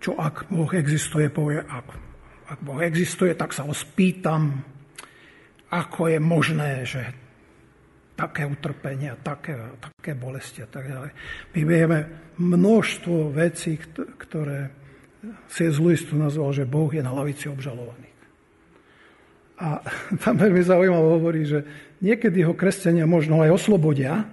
čo 0.00 0.16
ak 0.16 0.48
Boh 0.48 0.72
existuje, 0.72 1.28
povie, 1.28 1.60
ak, 1.60 1.86
ak 2.48 2.58
Boh 2.64 2.80
existuje, 2.80 3.36
tak 3.36 3.52
sa 3.52 3.68
ho 3.68 3.76
spýtam, 3.76 4.64
ako 5.68 6.08
je 6.08 6.18
možné, 6.18 6.72
že 6.88 7.04
také 8.20 8.44
utrpenia, 8.44 9.16
také, 9.16 9.56
také 9.80 10.12
bolesti 10.12 10.60
a 10.60 10.68
tak 10.68 10.84
ďalej. 10.92 11.10
My 11.56 11.60
vieme 11.64 11.98
množstvo 12.36 13.32
vecí, 13.32 13.80
ktoré 13.96 14.68
C.S. 15.48 15.80
Lewis 15.80 16.04
tu 16.04 16.20
nazval, 16.20 16.52
že 16.52 16.68
Boh 16.68 16.92
je 16.92 17.00
na 17.00 17.16
lavici 17.16 17.48
obžalovaných. 17.48 18.20
A 19.64 19.80
tam 20.24 20.36
veľmi 20.36 20.60
zaujímavé 20.60 21.08
hovorí, 21.16 21.42
že 21.48 21.64
niekedy 22.04 22.44
ho 22.44 22.52
kresťania 22.52 23.08
možno 23.08 23.40
aj 23.40 23.56
oslobodia, 23.56 24.28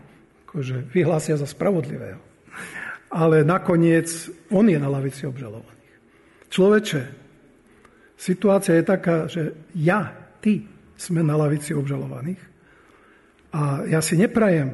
akože 0.52 0.92
vyhlásia 0.92 1.40
za 1.40 1.48
spravodlivého. 1.48 2.20
Ale 3.08 3.48
nakoniec 3.48 4.12
on 4.52 4.68
je 4.68 4.76
na 4.76 4.92
lavici 4.92 5.24
obžalovaných. 5.24 5.96
Človeče, 6.52 7.02
situácia 8.20 8.76
je 8.76 8.84
taká, 8.84 9.32
že 9.32 9.56
ja, 9.80 10.12
ty 10.44 10.68
sme 11.00 11.24
na 11.24 11.40
lavici 11.40 11.72
obžalovaných 11.72 12.57
a 13.58 13.82
ja 13.90 14.06
si 14.06 14.14
neprajem 14.14 14.70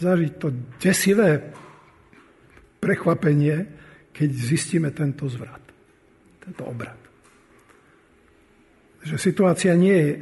zažiť 0.00 0.32
to 0.40 0.48
desivé 0.80 1.52
prekvapenie, 2.80 3.68
keď 4.16 4.28
zistíme 4.32 4.88
tento 4.96 5.28
zvrat, 5.28 5.60
tento 6.40 6.64
obrad. 6.64 6.96
Že 9.04 9.16
situácia 9.20 9.76
nie 9.76 9.96
je, 10.00 10.12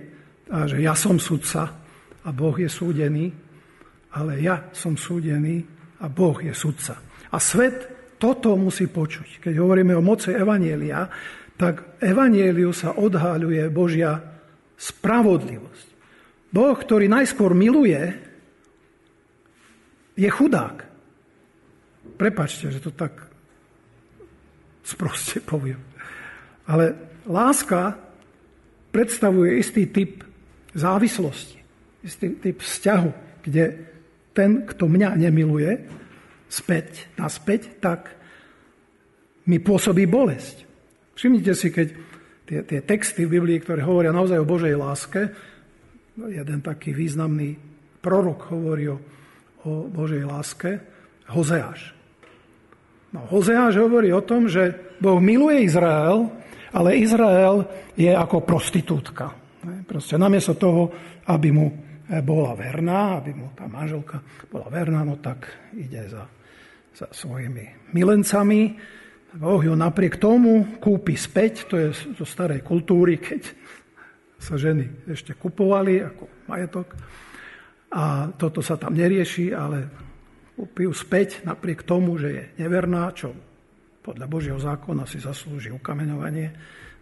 tá, 0.51 0.67
že 0.67 0.83
ja 0.83 0.99
som 0.99 1.23
sudca 1.23 1.71
a 2.27 2.29
Boh 2.35 2.59
je 2.59 2.67
súdený, 2.67 3.31
ale 4.19 4.43
ja 4.43 4.75
som 4.75 4.99
súdený 4.99 5.63
a 6.03 6.11
Boh 6.11 6.35
je 6.43 6.51
sudca. 6.51 6.99
A 7.31 7.39
svet 7.39 7.95
toto 8.19 8.59
musí 8.59 8.91
počuť. 8.91 9.39
Keď 9.39 9.55
hovoríme 9.55 9.95
o 9.95 10.03
moci 10.03 10.35
Evanielia, 10.35 11.07
tak 11.55 12.03
Evanieliu 12.03 12.75
sa 12.75 12.99
odhaľuje 12.99 13.63
Božia 13.71 14.19
spravodlivosť. 14.75 15.94
Boh, 16.55 16.79
ktorý 16.79 17.11
najskôr 17.11 17.51
miluje, 17.51 17.99
je 20.15 20.31
chudák. 20.31 20.87
Prepačte, 22.15 22.71
že 22.71 22.79
to 22.79 22.95
tak 22.95 23.27
sproste 24.87 25.43
poviem. 25.51 25.83
Ale 26.71 26.95
láska 27.27 27.99
predstavuje 28.95 29.59
istý 29.59 29.91
typ 29.91 30.23
závislosti, 30.79 31.59
istý 32.07 32.39
typ 32.39 32.63
vzťahu, 32.63 33.11
kde 33.43 33.65
ten, 34.31 34.63
kto 34.63 34.87
mňa 34.87 35.11
nemiluje, 35.19 35.71
späť, 36.47 37.11
naspäť, 37.19 37.83
tak 37.83 38.15
mi 39.51 39.59
pôsobí 39.59 40.07
bolesť. 40.07 40.63
Všimnite 41.19 41.53
si, 41.59 41.69
keď 41.75 41.89
tie, 42.47 42.59
tie 42.63 42.81
texty 42.87 43.27
v 43.27 43.39
Biblii, 43.39 43.59
ktoré 43.59 43.83
hovoria 43.83 44.15
naozaj 44.15 44.39
o 44.39 44.47
Božej 44.47 44.75
láske, 44.79 45.35
jeden 46.15 46.59
taký 46.63 46.95
významný 46.95 47.59
prorok 47.99 48.55
hovorí 48.55 48.87
o, 48.91 48.99
o 49.67 49.91
Božej 49.91 50.23
láske, 50.23 50.71
Hozeáš. 51.33 51.91
No, 53.15 53.27
Hozeáš 53.31 53.79
hovorí 53.79 54.11
o 54.13 54.23
tom, 54.23 54.51
že 54.51 54.95
Boh 54.99 55.19
miluje 55.19 55.67
Izrael, 55.67 56.31
ale 56.75 56.99
Izrael 56.99 57.67
je 57.95 58.11
ako 58.11 58.43
prostitútka. 58.43 59.31
Proste 59.87 60.19
namiesto 60.19 60.59
toho, 60.59 60.91
aby 61.31 61.49
mu 61.55 61.67
bola 62.27 62.53
verná, 62.53 63.23
aby 63.23 63.33
mu 63.33 63.55
tá 63.57 63.65
manželka 63.65 64.21
bola 64.53 64.69
verná, 64.69 65.07
no 65.07 65.17
tak 65.17 65.49
ide 65.73 66.05
za, 66.11 66.29
za 66.93 67.07
svojimi 67.09 67.95
milencami. 67.97 68.77
Boh 69.35 69.63
ju 69.63 69.73
napriek 69.75 70.21
tomu 70.21 70.79
kúpi 70.79 71.17
späť, 71.17 71.67
to 71.67 71.75
je 71.81 71.89
zo 72.15 72.27
starej 72.29 72.61
kultúry, 72.63 73.19
keď 73.19 73.64
sa 74.39 74.55
ženy 74.59 75.09
ešte 75.09 75.35
kupovali 75.35 76.03
ako 76.05 76.25
majetok. 76.51 76.89
A 77.95 78.35
toto 78.35 78.59
sa 78.59 78.75
tam 78.75 78.99
nerieši, 78.99 79.55
ale 79.55 79.87
kúpi 80.59 80.87
ju 80.87 80.93
späť 80.95 81.47
napriek 81.47 81.87
tomu, 81.87 82.19
že 82.19 82.29
je 82.31 82.45
neverná, 82.63 83.11
čo 83.15 83.31
podľa 84.05 84.27
Božieho 84.29 84.61
zákona 84.61 85.07
si 85.07 85.23
zaslúži 85.23 85.73
ukameňovanie 85.73 86.49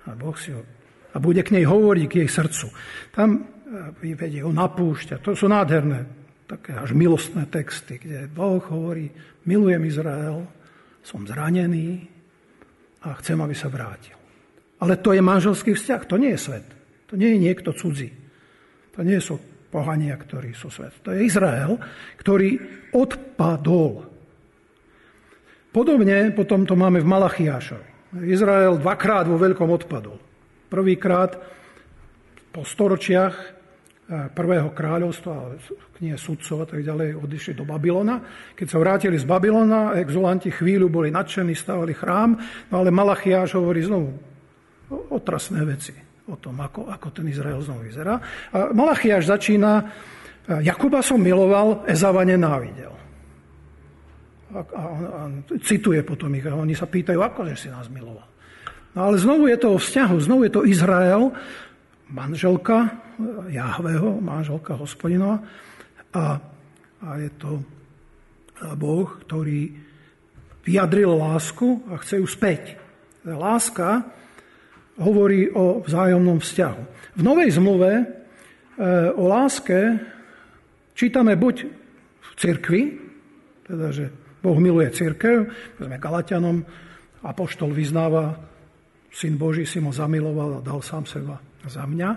a 0.07 0.15
Boh 0.15 0.37
si 0.37 0.55
ho, 0.55 0.63
a 1.13 1.17
bude 1.21 1.43
k 1.45 1.53
nej 1.59 1.65
hovoriť, 1.67 2.05
k 2.09 2.17
jej 2.25 2.31
srdcu. 2.31 2.67
Tam 3.13 3.29
vyvedie 4.01 4.45
ho 4.45 4.53
na 4.53 4.69
púšťa. 4.69 5.21
To 5.25 5.33
sú 5.33 5.49
nádherné, 5.49 6.05
také 6.45 6.77
až 6.77 6.93
milostné 6.93 7.49
texty, 7.49 7.97
kde 7.97 8.29
Boh 8.29 8.61
hovorí, 8.61 9.09
milujem 9.49 9.83
Izrael, 9.89 10.45
som 11.03 11.25
zranený 11.27 12.07
a 13.03 13.17
chcem, 13.19 13.41
aby 13.41 13.57
sa 13.57 13.73
vrátil. 13.73 14.15
Ale 14.79 15.01
to 15.01 15.17
je 15.17 15.23
manželský 15.25 15.73
vzťah, 15.75 16.03
to 16.07 16.17
nie 16.21 16.37
je 16.37 16.41
svet. 16.41 16.67
To 17.13 17.21
nie 17.21 17.37
je 17.37 17.45
niekto 17.45 17.77
cudzí. 17.77 18.09
To 18.97 19.05
nie 19.05 19.21
sú 19.21 19.37
pohania, 19.69 20.17
ktorí 20.17 20.57
sú 20.57 20.73
svet. 20.73 20.97
To 21.05 21.13
je 21.13 21.29
Izrael, 21.29 21.77
ktorý 22.17 22.57
odpadol. 22.97 24.09
Podobne 25.69 26.33
potom 26.33 26.65
to 26.65 26.73
máme 26.73 27.05
v 27.05 27.09
Malachiášovi. 27.13 27.89
Izrael 28.25 28.81
dvakrát 28.81 29.29
vo 29.29 29.37
veľkom 29.37 29.69
odpadol. 29.77 30.17
Prvýkrát 30.73 31.37
po 32.49 32.65
storočiach 32.65 33.61
prvého 34.33 34.73
kráľovstva, 34.73 35.57
knihe 36.01 36.17
sudcov 36.17 36.65
a 36.65 36.67
tak 36.69 36.81
ďalej, 36.85 37.17
odišli 37.17 37.53
do 37.57 37.69
Babylona. 37.69 38.25
Keď 38.57 38.67
sa 38.69 38.81
vrátili 38.81 39.21
z 39.21 39.29
Babylona, 39.29 40.01
exulanti 40.01 40.49
chvíľu 40.49 40.89
boli 40.89 41.13
nadšení, 41.13 41.53
stavali 41.53 41.93
chrám, 41.93 42.41
no 42.73 42.75
ale 42.81 42.89
Malachiáš 42.89 43.61
hovorí 43.61 43.85
znovu 43.85 44.17
otrasné 45.13 45.61
veci 45.65 46.12
o 46.29 46.37
tom, 46.39 46.55
ako, 46.63 46.87
ako 46.87 47.09
ten 47.11 47.27
Izrael 47.27 47.59
znovu 47.63 47.91
vyzerá. 47.91 48.15
A 48.55 48.71
Malachiáš 48.71 49.27
začína, 49.27 49.91
Jakuba 50.63 51.03
som 51.03 51.23
miloval, 51.23 51.87
Ezava 51.87 52.23
nenávidel. 52.27 52.95
A, 54.53 54.59
a, 54.61 54.83
a 54.83 55.21
cituje 55.65 56.03
potom 56.05 56.29
ich 56.37 56.45
a 56.45 56.53
oni 56.53 56.77
sa 56.77 56.85
pýtajú, 56.85 57.19
ako 57.19 57.49
že 57.51 57.67
si 57.67 57.69
nás 57.73 57.89
miloval. 57.89 58.29
No 58.93 59.09
ale 59.09 59.17
znovu 59.17 59.49
je 59.49 59.57
to 59.57 59.69
o 59.73 59.81
vzťahu, 59.81 60.17
znovu 60.21 60.41
je 60.45 60.53
to 60.53 60.69
Izrael, 60.69 61.33
manželka 62.13 62.93
Jahveho, 63.49 64.21
manželka 64.21 64.77
hospodinova. 64.77 65.41
A, 66.13 66.37
a 67.01 67.09
je 67.17 67.31
to 67.41 67.65
Boh, 68.77 69.09
ktorý 69.25 69.73
vyjadril 70.63 71.17
lásku 71.19 71.83
a 71.91 71.99
chce 71.99 72.21
ju 72.23 72.27
späť. 72.29 72.79
Láska 73.25 74.07
hovorí 75.01 75.49
o 75.53 75.81
vzájomnom 75.81 76.43
vzťahu. 76.43 76.83
V 77.17 77.23
Novej 77.25 77.57
zmluve 77.57 77.91
e, 77.97 78.05
o 79.17 79.25
láske 79.29 79.97
čítame 80.93 81.37
buď 81.37 81.57
v 82.21 82.31
cirkvi, 82.37 82.83
teda, 83.65 83.89
že 83.93 84.05
Boh 84.43 84.59
miluje 84.59 84.91
církev, 84.91 85.49
sme 85.79 86.03
Galatianom, 86.03 86.67
apoštol 87.23 87.71
vyznáva, 87.71 88.35
syn 89.13 89.39
Boží 89.39 89.63
si 89.63 89.79
mo 89.79 89.95
zamiloval 89.95 90.59
a 90.59 90.65
dal 90.65 90.83
sám 90.83 91.07
seba 91.07 91.39
za 91.63 91.87
mňa. 91.87 92.11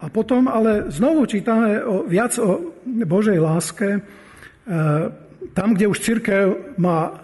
A 0.00 0.06
potom 0.12 0.48
ale 0.48 0.92
znovu 0.92 1.24
čítame 1.24 1.80
o, 1.80 2.04
viac 2.04 2.36
o 2.36 2.76
Božej 2.84 3.38
láske, 3.40 3.88
e, 3.96 4.00
tam, 5.56 5.68
kde 5.72 5.88
už 5.88 5.98
církev 6.04 6.76
má 6.76 7.16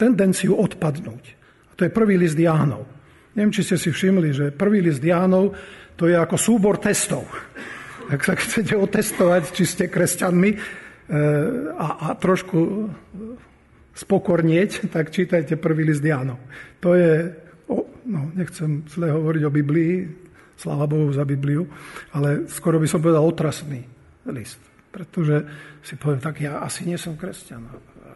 tendenciu 0.00 0.56
odpadnúť. 0.56 1.24
A 1.68 1.72
to 1.76 1.84
je 1.84 1.92
prvý 1.92 2.16
list 2.16 2.40
Jánov. 2.40 3.01
Neviem, 3.32 3.52
či 3.52 3.64
ste 3.64 3.76
si 3.80 3.88
všimli, 3.88 4.28
že 4.36 4.46
prvý 4.52 4.84
list 4.84 5.00
Jánov 5.00 5.56
to 5.96 6.08
je 6.08 6.16
ako 6.16 6.36
súbor 6.36 6.76
testov. 6.76 7.24
Ak 8.12 8.20
sa 8.26 8.36
chcete 8.36 8.76
otestovať, 8.76 9.56
či 9.56 9.64
ste 9.64 9.84
kresťanmi 9.88 10.50
e, 10.52 10.56
a, 11.72 11.86
a 12.12 12.18
trošku 12.18 12.58
spokornieť, 13.92 14.92
tak 14.92 15.12
čítajte 15.12 15.56
prvý 15.56 15.88
list 15.88 16.04
Jánov. 16.04 16.40
To 16.84 16.96
je 16.96 17.32
no, 18.08 18.32
nechcem 18.36 18.84
zle 18.88 19.12
hovoriť 19.12 19.42
o 19.48 19.54
Biblii, 19.54 19.94
sláva 20.56 20.88
Bohu 20.88 21.12
za 21.12 21.24
Bibliu, 21.24 21.66
ale 22.12 22.48
skoro 22.48 22.76
by 22.76 22.86
som 22.88 23.00
povedal 23.00 23.24
otrasný 23.24 23.84
list. 24.28 24.60
Pretože 24.92 25.44
si 25.80 25.96
poviem, 25.96 26.20
tak 26.20 26.44
ja 26.44 26.60
asi 26.60 26.84
nie 26.84 27.00
som 27.00 27.16
kresťan. 27.16 27.64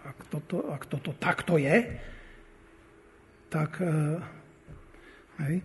Ak 0.05 0.29
toto, 0.29 0.69
ak 0.69 0.83
toto 0.87 1.17
takto 1.17 1.57
je, 1.57 1.77
tak 3.49 3.81
eh, 3.81 4.21
hej, 5.45 5.65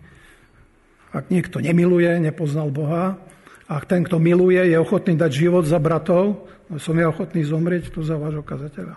ak 1.12 1.28
niekto 1.28 1.60
nemiluje, 1.60 2.20
nepoznal 2.20 2.72
Boha, 2.72 3.20
ak 3.68 3.88
ten, 3.88 4.04
kto 4.04 4.20
miluje, 4.20 4.58
je 4.58 4.76
ochotný 4.76 5.16
dať 5.16 5.32
život 5.32 5.64
za 5.64 5.80
bratov, 5.80 6.48
no 6.68 6.76
som 6.76 6.96
ja 6.96 7.08
ochotný 7.08 7.44
zomrieť 7.44 7.92
tu 7.92 8.04
za 8.04 8.20
vášho 8.20 8.44
kazateľa. 8.44 8.96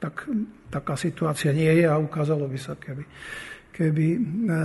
Tak 0.00 0.14
taká 0.72 0.96
situácia 0.96 1.52
nie 1.52 1.68
je 1.80 1.86
a 1.88 2.00
ukázalo 2.00 2.48
by 2.48 2.58
sa, 2.60 2.72
keby, 2.76 3.04
keby 3.76 4.06
e, 4.16 4.18
e, 4.18 4.60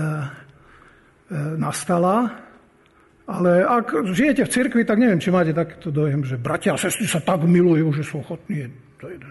nastala. 1.60 2.32
Ale 3.26 3.66
ak 3.66 4.14
žijete 4.14 4.46
v 4.46 4.54
cirkvi, 4.54 4.82
tak 4.86 5.02
neviem, 5.02 5.20
či 5.20 5.34
máte 5.34 5.52
takýto 5.52 5.90
dojem, 5.90 6.24
že 6.24 6.40
bratia 6.40 6.78
a 6.78 6.80
sestry 6.80 7.10
sa 7.10 7.20
tak 7.20 7.44
milujú, 7.44 7.92
že 7.96 8.04
sú 8.06 8.22
ochotní 8.22 8.70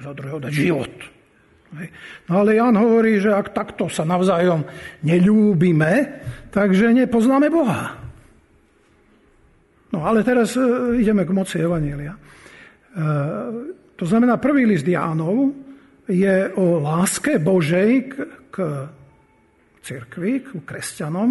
za 0.03 0.13
druhého 0.13 0.43
dať 0.43 0.51
život. 0.53 0.93
No 2.31 2.33
ale 2.41 2.57
Jan 2.57 2.77
hovorí, 2.79 3.19
že 3.19 3.35
ak 3.35 3.51
takto 3.51 3.91
sa 3.91 4.07
navzájom 4.07 4.65
nelúbime, 5.03 6.23
takže 6.55 6.95
nepoznáme 6.95 7.51
Boha. 7.51 7.99
No 9.95 10.03
ale 10.03 10.27
teraz 10.27 10.59
e, 10.59 10.63
ideme 10.99 11.23
k 11.23 11.31
moci 11.31 11.63
Evanielia. 11.63 12.15
E, 12.15 12.21
to 13.95 14.05
znamená, 14.07 14.43
prvý 14.43 14.67
list 14.67 14.87
Jánov 14.87 15.55
je 16.11 16.51
o 16.59 16.83
láske 16.83 17.39
Božej 17.39 17.91
k, 18.11 18.15
k 18.51 18.57
cirkvi, 19.85 20.43
k 20.43 20.49
kresťanom. 20.67 21.31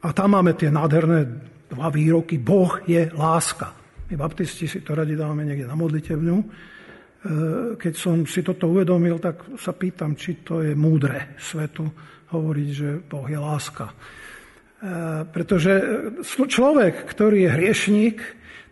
A 0.00 0.08
tam 0.16 0.28
máme 0.32 0.56
tie 0.56 0.72
nádherné 0.72 1.20
dva 1.68 1.88
výroky. 1.92 2.40
Boh 2.40 2.80
je 2.88 3.10
láska. 3.12 3.74
My 4.06 4.14
baptisti 4.14 4.70
si 4.70 4.80
to 4.80 4.94
radi 4.94 5.18
dávame 5.18 5.42
niekde 5.42 5.66
na 5.66 5.74
modlitevňu. 5.74 6.36
E, 7.26 7.74
keď 7.74 7.94
som 7.98 8.22
si 8.22 8.46
toto 8.46 8.70
uvedomil, 8.70 9.18
tak 9.18 9.58
sa 9.58 9.74
pýtam, 9.74 10.14
či 10.14 10.46
to 10.46 10.62
je 10.62 10.78
múdre 10.78 11.34
svetu 11.42 11.82
hovoriť, 12.30 12.68
že 12.70 12.88
Boh 13.02 13.26
je 13.26 13.38
láska. 13.38 13.90
E, 13.90 13.94
pretože 15.26 15.72
človek, 16.22 17.02
ktorý 17.02 17.46
je 17.46 17.54
hriešník, 17.58 18.18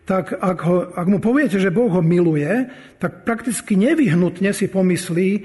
tak 0.07 0.31
ak, 0.39 0.59
ho, 0.63 0.87
ak 0.87 1.07
mu 1.11 1.19
poviete, 1.19 1.59
že 1.59 1.73
Boh 1.73 1.91
ho 1.91 1.99
miluje, 1.99 2.71
tak 2.95 3.27
prakticky 3.27 3.75
nevyhnutne 3.75 4.55
si 4.55 4.71
pomyslí, 4.71 5.29
e, 5.35 5.41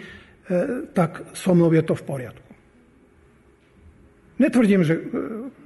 tak 0.95 1.35
so 1.35 1.51
mnou 1.51 1.75
je 1.75 1.83
to 1.83 1.99
v 1.99 2.07
poriadku. 2.07 2.51
Netvrdím, 4.39 4.87
že 4.87 4.95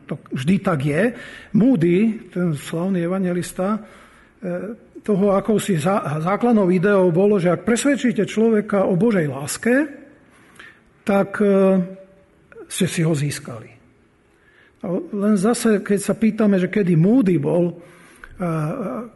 to 0.09 0.18
vždy 0.33 0.57
tak 0.64 0.80
je. 0.83 1.02
Moody, 1.54 2.26
ten 2.35 2.59
slavný 2.59 3.07
evangelista, 3.07 3.78
toho 5.05 5.37
akousi 5.37 5.77
zá, 5.77 6.01
základnou 6.19 6.73
ideou 6.73 7.12
bolo, 7.12 7.37
že 7.37 7.53
ak 7.53 7.69
presvedčíte 7.69 8.25
človeka 8.25 8.88
o 8.88 8.97
Božej 8.97 9.29
láske, 9.29 9.75
tak 11.05 11.37
e, 11.45 11.77
ste 12.67 12.87
si 12.88 13.05
ho 13.05 13.12
získali. 13.12 13.69
Len 15.12 15.37
zase, 15.40 15.81
keď 15.81 15.99
sa 16.01 16.12
pýtame, 16.17 16.61
že 16.61 16.69
kedy 16.69 16.93
Moody 16.97 17.40
bol 17.40 17.73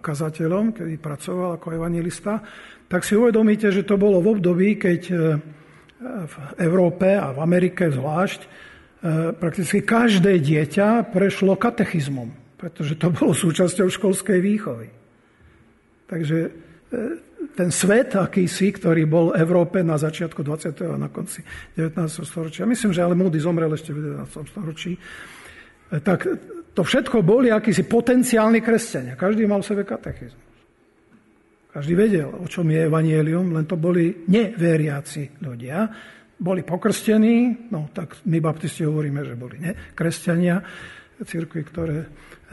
kazateľom, 0.01 0.79
kedy 0.79 0.94
pracoval 1.03 1.59
ako 1.59 1.74
evangelista, 1.74 2.38
tak 2.87 3.03
si 3.03 3.18
uvedomíte, 3.18 3.68
že 3.68 3.85
to 3.85 3.98
bolo 3.98 4.22
v 4.22 4.31
období, 4.38 4.68
keď 4.81 5.01
e, 5.11 5.14
v 6.24 6.35
Európe 6.62 7.18
a 7.18 7.35
v 7.35 7.38
Amerike 7.42 7.90
zvlášť 7.90 8.40
e, 8.40 8.48
prakticky 9.37 9.83
každé 9.85 10.38
dieťa 10.40 11.12
prešlo 11.12 11.59
katechizmom, 11.59 12.31
pretože 12.57 12.96
to 12.96 13.12
bolo 13.12 13.35
súčasťou 13.35 13.90
školskej 13.90 14.38
výchovy. 14.38 14.97
Takže 16.09 16.38
e, 16.44 16.51
ten 17.55 17.68
svet 17.68 18.16
akýsi, 18.16 18.73
ktorý 18.73 19.05
bol 19.05 19.27
v 19.31 19.40
Európe 19.44 19.85
na 19.85 20.01
začiatku 20.01 20.40
20. 20.40 20.73
a 20.88 20.97
na 20.97 21.12
konci 21.12 21.44
19. 21.77 21.94
storočia, 22.25 22.64
myslím, 22.64 22.97
že 22.97 23.05
ale 23.05 23.14
Moody 23.14 23.38
zomrel 23.38 23.71
ešte 23.77 23.92
v 23.92 24.25
19. 24.25 24.53
storočí, 24.53 24.97
tak 25.88 26.29
to 26.77 26.83
všetko 26.85 27.25
boli 27.25 27.51
akýsi 27.51 27.88
potenciálni 27.88 28.61
kresťania. 28.61 29.18
Každý 29.18 29.49
mal 29.49 29.64
v 29.64 29.68
sebe 29.73 29.83
katechizmus. 29.83 30.49
Každý 31.75 31.94
vedel, 31.94 32.31
o 32.31 32.47
čom 32.49 32.71
je 32.71 32.87
evanielium, 32.87 33.53
len 33.55 33.66
to 33.68 33.77
boli 33.77 34.25
neveriaci 34.31 35.42
ľudia. 35.42 35.90
Boli 36.38 36.62
pokrstení, 36.62 37.68
no 37.75 37.90
tak 37.90 38.23
my 38.31 38.38
baptisti 38.38 38.87
hovoríme, 38.87 39.27
že 39.27 39.35
boli 39.35 39.59
ne, 39.59 39.75
kresťania, 39.92 40.62
cirkvi, 41.24 41.62
ktoré 41.66 41.98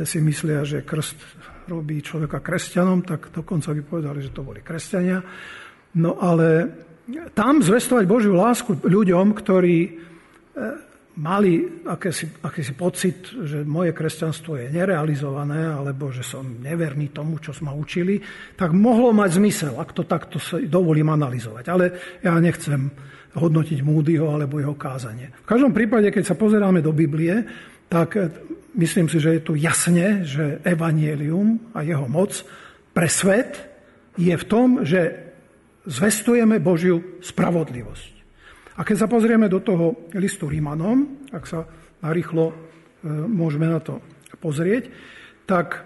si 0.04 0.19
myslia, 0.19 0.65
že 0.65 0.84
krst 0.84 1.17
robí 1.65 2.01
človeka 2.01 2.41
kresťanom, 2.41 3.01
tak 3.01 3.34
dokonca 3.34 3.73
by 3.73 3.82
povedali, 3.82 4.19
že 4.21 4.34
to 4.34 4.45
boli 4.45 4.62
kresťania. 4.62 5.21
No 5.97 6.17
ale 6.21 6.69
tam 7.34 7.62
zvestovať 7.62 8.06
Božiu 8.06 8.34
lásku 8.38 8.78
ľuďom, 8.82 9.34
ktorí 9.34 9.78
e, 9.86 9.91
mali 11.21 11.63
akési, 11.88 12.43
akýsi 12.43 12.73
pocit, 12.75 13.32
že 13.32 13.63
moje 13.63 13.95
kresťanstvo 13.95 14.60
je 14.60 14.67
nerealizované, 14.73 15.71
alebo 15.71 16.12
že 16.12 16.25
som 16.25 16.43
neverný 16.43 17.15
tomu, 17.15 17.39
čo 17.39 17.56
sme 17.56 17.71
učili, 17.71 18.19
tak 18.60 18.75
mohlo 18.75 19.15
mať 19.15 19.30
zmysel, 19.39 19.73
ak 19.80 19.95
to 19.95 20.04
takto 20.04 20.38
sa 20.41 20.60
dovolím 20.60 21.13
analyzovať. 21.13 21.65
Ale 21.71 21.86
ja 22.19 22.36
nechcem 22.38 22.91
hodnotiť 23.36 23.80
Múdyho 23.84 24.32
alebo 24.32 24.60
jeho 24.63 24.75
kázanie. 24.80 25.32
V 25.43 25.47
každom 25.47 25.75
prípade, 25.75 26.08
keď 26.08 26.23
sa 26.23 26.39
pozeráme 26.39 26.80
do 26.80 26.95
Biblie, 26.95 27.43
tak 27.89 28.17
myslím 28.76 29.08
si, 29.08 29.17
že 29.19 29.39
je 29.39 29.41
tu 29.41 29.54
jasne, 29.56 30.28
že 30.28 30.60
evanielium 30.67 31.71
a 31.71 31.82
jeho 31.86 32.08
moc 32.10 32.43
pre 32.91 33.08
svet 33.08 33.60
je 34.15 34.36
v 34.36 34.45
tom, 34.48 34.84
že 34.84 35.32
zvestujeme 35.86 36.60
Božiu 36.60 37.21
spravodlivosť. 37.21 38.13
A 38.76 38.84
keď 38.84 39.06
sa 39.06 39.12
pozrieme 39.12 39.48
do 39.48 39.63
toho 39.63 40.12
listu 40.17 40.52
Rímanom, 40.52 41.30
ak 41.32 41.43
sa 41.48 41.63
narýchlo 42.04 42.52
e, 42.52 42.56
môžeme 43.08 43.71
na 43.71 43.80
to 43.80 44.04
pozrieť, 44.43 44.91
tak 45.48 45.80
e, 45.80 45.82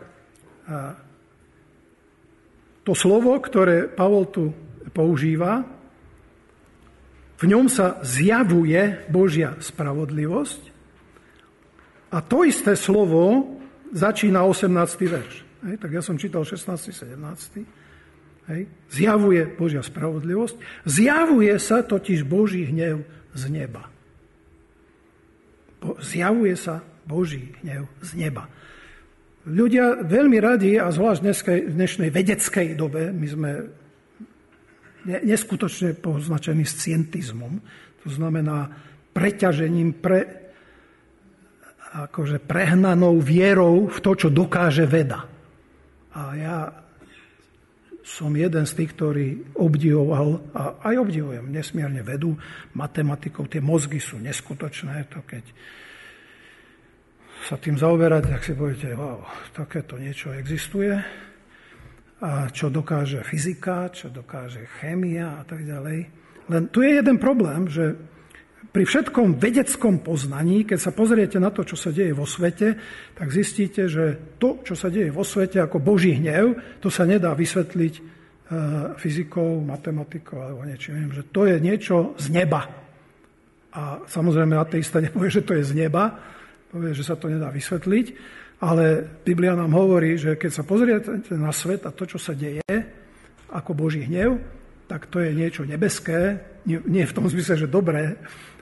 to 2.81 2.97
slovo, 2.97 3.37
ktoré 3.37 3.85
Pavol 3.85 4.25
tu 4.33 4.49
používa, 4.89 5.61
v 7.39 7.43
ňom 7.47 7.69
sa 7.71 8.01
zjavuje 8.01 9.07
Božia 9.07 9.55
spravodlivosť 9.61 10.68
a 12.09 12.17
to 12.25 12.45
isté 12.45 12.73
slovo 12.73 13.45
začína 13.93 14.45
18. 14.45 14.69
verš. 15.05 15.35
Hej, 15.65 15.75
tak 15.77 15.91
ja 15.91 16.01
som 16.01 16.15
čítal 16.15 16.45
16. 16.45 16.93
17. 16.93 17.19
Hej, 18.49 18.61
zjavuje 18.89 19.45
Božia 19.45 19.85
spravodlivosť. 19.85 20.57
Zjavuje 20.89 21.53
sa 21.61 21.85
totiž 21.85 22.25
Boží 22.25 22.65
hnev 22.65 23.05
z 23.37 23.43
neba. 23.53 23.85
Zjavuje 26.01 26.57
sa 26.57 26.81
Boží 27.05 27.53
hnev 27.61 27.85
z 28.01 28.11
neba. 28.17 28.49
Ľudia 29.49 30.03
veľmi 30.03 30.37
radi, 30.41 30.77
a 30.77 30.91
zvlášť 30.91 31.19
v 31.65 31.73
dnešnej 31.73 32.09
vedeckej 32.11 32.75
dobe, 32.75 33.09
my 33.09 33.27
sme 33.29 33.51
neskutočne 35.07 35.95
poznačení 35.95 36.67
scientizmom, 36.67 37.63
to 38.03 38.09
znamená 38.11 38.69
preťažením, 39.15 39.95
pre, 39.97 40.48
akože 41.89 42.37
prehnanou 42.43 43.17
vierou 43.17 43.89
v 43.89 43.99
to, 44.01 44.11
čo 44.13 44.29
dokáže 44.29 44.85
veda. 44.85 45.25
A 46.13 46.21
ja 46.37 46.57
som 48.05 48.33
jeden 48.33 48.65
z 48.65 48.73
tých, 48.73 48.91
ktorý 48.97 49.27
obdivoval, 49.57 50.41
a 50.57 50.61
aj 50.89 50.95
obdivujem 50.97 51.45
nesmierne 51.53 52.01
vedu, 52.01 52.33
matematikou, 52.73 53.45
tie 53.45 53.61
mozgy 53.61 54.01
sú 54.01 54.17
neskutočné, 54.17 55.05
to 55.13 55.21
keď 55.25 55.45
sa 57.45 57.55
tým 57.55 57.77
zaoberať, 57.77 58.23
tak 58.33 58.41
si 58.43 58.53
poviete, 58.57 58.97
wow, 58.97 59.23
takéto 59.53 59.95
niečo 59.95 60.33
existuje. 60.35 60.91
A 62.19 62.51
čo 62.51 62.67
dokáže 62.67 63.23
fyzika, 63.23 63.87
čo 63.95 64.11
dokáže 64.11 64.67
chémia 64.81 65.39
a 65.39 65.43
tak 65.47 65.63
ďalej. 65.63 65.99
Len 66.51 66.63
tu 66.67 66.83
je 66.83 66.99
jeden 66.99 67.15
problém, 67.15 67.71
že 67.71 67.95
pri 68.79 68.87
všetkom 68.87 69.43
vedeckom 69.43 69.99
poznaní, 69.99 70.63
keď 70.63 70.79
sa 70.79 70.95
pozriete 70.95 71.35
na 71.35 71.51
to, 71.51 71.67
čo 71.67 71.75
sa 71.75 71.91
deje 71.91 72.15
vo 72.15 72.23
svete, 72.23 72.79
tak 73.11 73.27
zistíte, 73.27 73.91
že 73.91 74.39
to, 74.39 74.63
čo 74.63 74.71
sa 74.71 74.87
deje 74.87 75.11
vo 75.11 75.27
svete 75.27 75.59
ako 75.59 75.83
Boží 75.83 76.15
hnev, 76.15 76.79
to 76.79 76.87
sa 76.87 77.03
nedá 77.03 77.35
vysvetliť 77.35 77.93
e, 77.99 78.01
fyzikou, 78.95 79.67
matematikou 79.67 80.39
alebo 80.39 80.63
niečím. 80.63 81.11
Že 81.11 81.23
to 81.27 81.41
je 81.43 81.55
niečo 81.59 82.15
z 82.15 82.31
neba. 82.31 82.71
A 83.75 83.99
samozrejme 84.07 84.55
ateista 84.55 85.03
nepovie, 85.03 85.27
že 85.27 85.43
to 85.43 85.59
je 85.59 85.67
z 85.67 85.75
neba, 85.75 86.15
povie, 86.71 86.95
že 86.95 87.03
sa 87.03 87.19
to 87.19 87.27
nedá 87.27 87.51
vysvetliť, 87.51 88.07
ale 88.63 89.03
Biblia 89.27 89.59
nám 89.59 89.75
hovorí, 89.75 90.15
že 90.15 90.39
keď 90.39 90.51
sa 90.55 90.63
pozriete 90.63 91.35
na 91.35 91.51
svet 91.51 91.83
a 91.83 91.91
to, 91.91 92.07
čo 92.07 92.15
sa 92.15 92.31
deje 92.31 92.63
ako 93.51 93.75
Boží 93.75 94.07
hnev, 94.07 94.39
tak 94.87 95.11
to 95.11 95.19
je 95.19 95.35
niečo 95.35 95.67
nebeské, 95.67 96.39
nie 96.65 97.03
v 97.03 97.15
tom 97.15 97.27
zmysle, 97.27 97.59
že 97.59 97.67
dobré, 97.67 98.15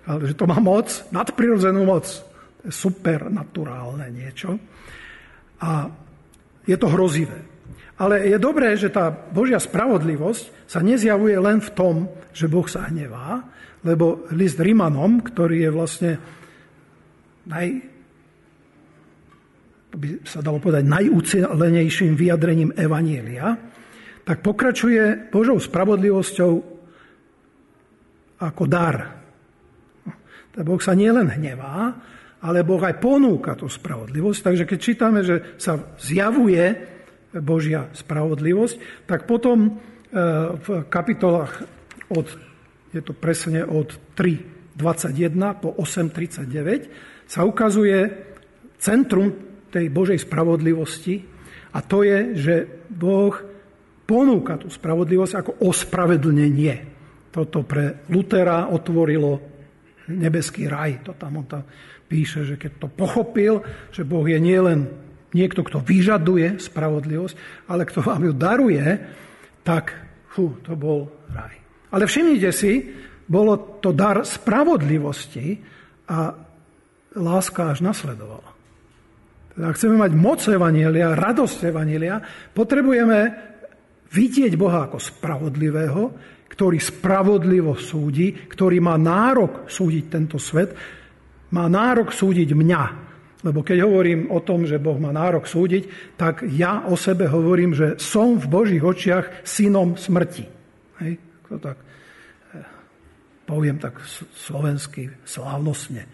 ale 0.08 0.32
že 0.32 0.40
to 0.40 0.48
má 0.48 0.58
moc, 0.64 0.88
nadprirodzenú 1.12 1.84
moc. 1.84 2.08
To 2.08 2.62
je 2.64 2.74
supernaturálne 2.74 4.08
niečo. 4.08 4.56
A 5.60 5.92
je 6.64 6.78
to 6.80 6.88
hrozivé. 6.88 7.44
Ale 7.98 8.24
je 8.30 8.38
dobré, 8.40 8.78
že 8.78 8.94
tá 8.94 9.10
Božia 9.12 9.60
spravodlivosť 9.60 10.70
sa 10.70 10.80
nezjavuje 10.80 11.36
len 11.36 11.60
v 11.60 11.74
tom, 11.74 11.96
že 12.32 12.48
Boh 12.48 12.66
sa 12.70 12.88
hnevá, 12.88 13.42
lebo 13.82 14.30
list 14.38 14.62
Rimanom, 14.62 15.26
ktorý 15.26 15.66
je 15.66 15.72
vlastne 15.74 16.12
naj, 17.50 17.68
by 19.98 20.08
sa 20.24 20.46
dalo 20.46 20.62
povedať, 20.62 20.86
najúcelenejším 20.86 22.14
vyjadrením 22.14 22.72
Evanielia, 22.78 23.58
tak 24.22 24.46
pokračuje 24.46 25.32
Božou 25.34 25.58
spravodlivosťou 25.58 26.54
ako 28.38 28.64
dar, 28.70 29.17
Boh 30.62 30.82
sa 30.82 30.98
nielen 30.98 31.30
hnevá, 31.30 31.94
ale 32.42 32.66
Boh 32.66 32.82
aj 32.82 33.02
ponúka 33.02 33.58
tú 33.58 33.70
spravodlivosť. 33.70 34.40
Takže 34.42 34.64
keď 34.66 34.80
čítame, 34.80 35.20
že 35.26 35.58
sa 35.58 35.78
zjavuje 35.98 36.66
Božia 37.38 37.90
spravodlivosť, 37.94 39.06
tak 39.10 39.26
potom 39.30 39.58
e, 39.68 39.72
v 40.58 40.68
kapitolách 40.90 41.66
od, 42.14 42.28
je 42.94 43.02
to 43.04 43.14
presne 43.14 43.66
od 43.66 43.94
3.21 44.18 45.62
po 45.62 45.76
8.39, 45.78 47.28
sa 47.28 47.44
ukazuje 47.44 48.08
centrum 48.80 49.34
tej 49.68 49.92
Božej 49.92 50.24
spravodlivosti 50.24 51.20
a 51.76 51.84
to 51.84 52.02
je, 52.08 52.20
že 52.40 52.56
Boh 52.88 53.36
ponúka 54.08 54.56
tú 54.56 54.72
spravodlivosť 54.72 55.34
ako 55.36 55.52
ospravedlnenie. 55.68 56.76
Toto 57.28 57.68
pre 57.68 58.08
Lutera 58.08 58.72
otvorilo 58.72 59.57
nebeský 60.10 60.72
raj. 60.72 61.04
To 61.08 61.14
tam 61.14 61.44
on 61.44 61.48
tam 61.48 61.64
píše, 62.08 62.48
že 62.48 62.56
keď 62.56 62.72
to 62.80 62.88
pochopil, 62.88 63.62
že 63.92 64.08
Boh 64.08 64.24
je 64.24 64.40
nielen 64.40 64.88
niekto, 65.36 65.62
kto 65.64 65.84
vyžaduje 65.84 66.58
spravodlivosť, 66.58 67.68
ale 67.68 67.84
kto 67.84 68.00
vám 68.00 68.22
ju 68.32 68.34
daruje, 68.34 68.86
tak 69.68 69.92
fú, 70.32 70.56
to 70.64 70.74
bol 70.80 71.12
raj. 71.32 71.56
Ale 71.92 72.08
všimnite 72.08 72.52
si, 72.56 72.96
bolo 73.28 73.80
to 73.84 73.92
dar 73.92 74.24
spravodlivosti 74.24 75.60
a 76.08 76.32
láska 77.20 77.76
až 77.76 77.84
nasledovala. 77.84 78.56
Teda 79.52 79.74
chceme 79.76 79.96
mať 80.00 80.12
moc 80.16 80.40
Evanielia, 80.48 81.18
radosť 81.18 81.60
Evanielia, 81.68 82.24
potrebujeme 82.56 83.20
vidieť 84.12 84.54
Boha 84.56 84.88
ako 84.88 85.00
spravodlivého, 85.00 86.04
ktorý 86.48 86.80
spravodlivo 86.80 87.76
súdi, 87.76 88.34
ktorý 88.34 88.80
má 88.80 88.96
nárok 88.96 89.68
súdiť 89.68 90.06
tento 90.08 90.40
svet, 90.40 90.74
má 91.54 91.68
nárok 91.68 92.12
súdiť 92.12 92.50
mňa. 92.56 92.84
Lebo 93.46 93.62
keď 93.62 93.86
hovorím 93.86 94.34
o 94.34 94.42
tom, 94.42 94.66
že 94.66 94.82
Boh 94.82 94.98
má 94.98 95.14
nárok 95.14 95.46
súdiť, 95.46 96.18
tak 96.18 96.42
ja 96.58 96.90
o 96.90 96.98
sebe 96.98 97.30
hovorím, 97.30 97.78
že 97.78 98.02
som 98.02 98.42
v 98.42 98.50
Božích 98.50 98.82
očiach 98.82 99.46
synom 99.46 99.94
smrti. 99.94 100.46
Hej? 101.06 101.14
To 101.54 101.62
tak 101.62 101.78
eh, 101.78 102.66
poviem 103.46 103.78
tak 103.78 104.02
slovensky, 104.34 105.14
slávnostne. 105.22 106.10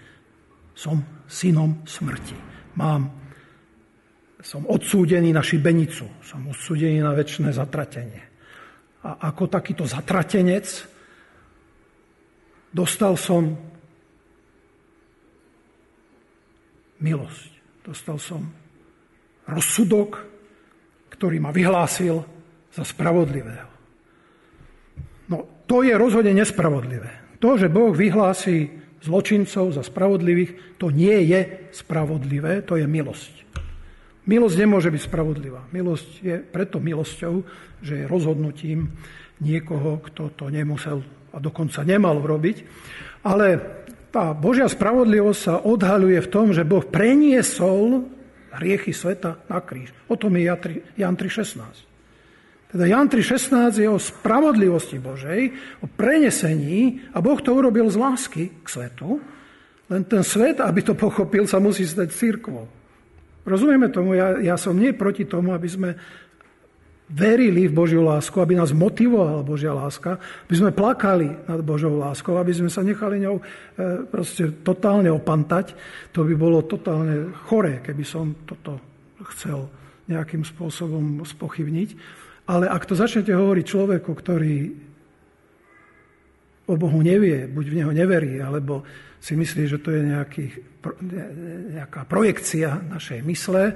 Som 0.75 1.23
synom 1.29 1.87
smrti. 1.87 2.35
Mám, 2.75 3.22
som 4.43 4.67
odsúdený 4.67 5.31
na 5.31 5.39
šibenicu, 5.39 6.19
som 6.19 6.43
odsúdený 6.51 6.99
na 6.99 7.15
väčšie 7.15 7.55
zatratenie 7.55 8.33
a 9.03 9.19
ako 9.31 9.51
takýto 9.51 9.83
zatratenec 9.83 10.63
dostal 12.71 13.19
som 13.19 13.51
milosť. 17.03 17.51
Dostal 17.83 18.15
som 18.15 18.47
rozsudok, 19.43 20.23
ktorý 21.11 21.43
ma 21.43 21.51
vyhlásil 21.51 22.23
za 22.71 22.87
spravodlivého. 22.87 23.67
No, 25.27 25.67
to 25.67 25.83
je 25.83 25.91
rozhodne 25.99 26.31
nespravodlivé. 26.31 27.43
To, 27.43 27.59
že 27.59 27.67
Boh 27.67 27.91
vyhlási 27.91 28.71
zločincov 29.03 29.75
za 29.75 29.83
spravodlivých, 29.83 30.79
to 30.79 30.95
nie 30.95 31.27
je 31.27 31.67
spravodlivé, 31.75 32.63
to 32.63 32.79
je 32.79 32.87
milosť. 32.87 33.43
Milosť 34.23 34.55
nemôže 34.55 34.87
byť 34.87 35.01
spravodlivá. 35.03 35.67
Milosť 35.75 36.09
je 36.23 36.35
preto 36.39 36.79
milosťou, 36.79 37.43
že 37.83 38.03
je 38.03 38.09
rozhodnutím 38.09 38.95
niekoho, 39.43 39.99
kto 39.99 40.31
to 40.31 40.45
nemusel 40.47 41.03
a 41.35 41.37
dokonca 41.43 41.83
nemal 41.83 42.23
robiť. 42.23 42.57
Ale 43.27 43.59
tá 44.13 44.31
Božia 44.31 44.69
spravodlivosť 44.69 45.39
sa 45.41 45.55
odhaluje 45.59 46.21
v 46.23 46.31
tom, 46.31 46.55
že 46.55 46.63
Boh 46.63 46.85
preniesol 46.85 48.07
hriechy 48.53 48.93
sveta 48.93 49.43
na 49.49 49.59
kríž. 49.59 49.89
O 50.07 50.15
tom 50.15 50.37
je 50.37 50.45
Jan 50.95 51.15
3.16. 51.17 52.71
Teda 52.73 52.85
Jan 52.85 53.09
3.16 53.09 53.81
je 53.81 53.89
o 53.89 54.01
spravodlivosti 54.01 54.97
Božej, 55.01 55.53
o 55.81 55.89
prenesení 55.89 57.05
a 57.13 57.21
Boh 57.21 57.37
to 57.41 57.53
urobil 57.53 57.89
z 57.89 57.97
lásky 57.97 58.43
k 58.61 58.67
svetu, 58.69 59.21
len 59.91 60.01
ten 60.07 60.23
svet, 60.23 60.63
aby 60.63 60.81
to 60.81 60.95
pochopil, 60.95 61.45
sa 61.45 61.59
musí 61.61 61.85
stať 61.85 62.09
církvou. 62.13 62.82
Rozumieme 63.43 63.91
tomu? 63.91 64.15
Ja, 64.15 64.39
ja 64.39 64.55
som 64.55 64.79
nie 64.79 64.95
proti 64.95 65.27
tomu, 65.27 65.51
aby 65.51 65.67
sme 65.67 65.89
verili 67.13 67.67
v 67.67 67.75
Božiu 67.75 68.01
lásku, 68.01 68.33
aby 68.39 68.55
nás 68.55 68.71
motivovala 68.71 69.43
Božia 69.43 69.75
láska, 69.75 70.17
aby 70.47 70.55
sme 70.55 70.71
plakali 70.71 71.29
nad 71.45 71.59
Božou 71.61 71.99
láskou, 71.99 72.39
aby 72.39 72.55
sme 72.55 72.71
sa 72.71 72.81
nechali 72.81 73.21
ňou 73.21 73.37
e, 73.37 73.43
proste 74.07 74.63
totálne 74.63 75.11
opantať. 75.11 75.75
To 76.15 76.23
by 76.23 76.33
bolo 76.33 76.63
totálne 76.63 77.35
choré, 77.45 77.83
keby 77.83 78.03
som 78.07 78.33
toto 78.47 78.79
chcel 79.35 79.67
nejakým 80.07 80.47
spôsobom 80.47 81.21
spochybniť. 81.27 81.89
Ale 82.49 82.67
ak 82.67 82.87
to 82.87 82.95
začnete 82.95 83.31
hovoriť 83.31 83.65
človeku, 83.67 84.11
ktorý 84.11 84.55
o 86.63 86.73
Bohu 86.79 86.99
nevie, 87.03 87.47
buď 87.51 87.65
v 87.67 87.77
Neho 87.83 87.91
neverí, 87.91 88.39
alebo 88.39 88.83
si 89.23 89.39
myslí, 89.39 89.63
že 89.71 89.79
to 89.79 89.95
je 89.95 90.01
nejaký, 90.03 90.45
nejaká 91.79 92.03
projekcia 92.03 92.75
našej 92.91 93.23
mysle, 93.23 93.71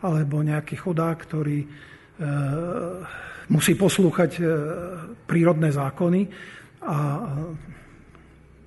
alebo 0.00 0.40
nejaký 0.40 0.80
chudák, 0.80 1.20
ktorý 1.20 1.58
e, 1.60 1.68
musí 3.52 3.76
poslúchať 3.76 4.40
e, 4.40 4.42
prírodné 5.28 5.68
zákony 5.68 6.22
a 6.88 6.96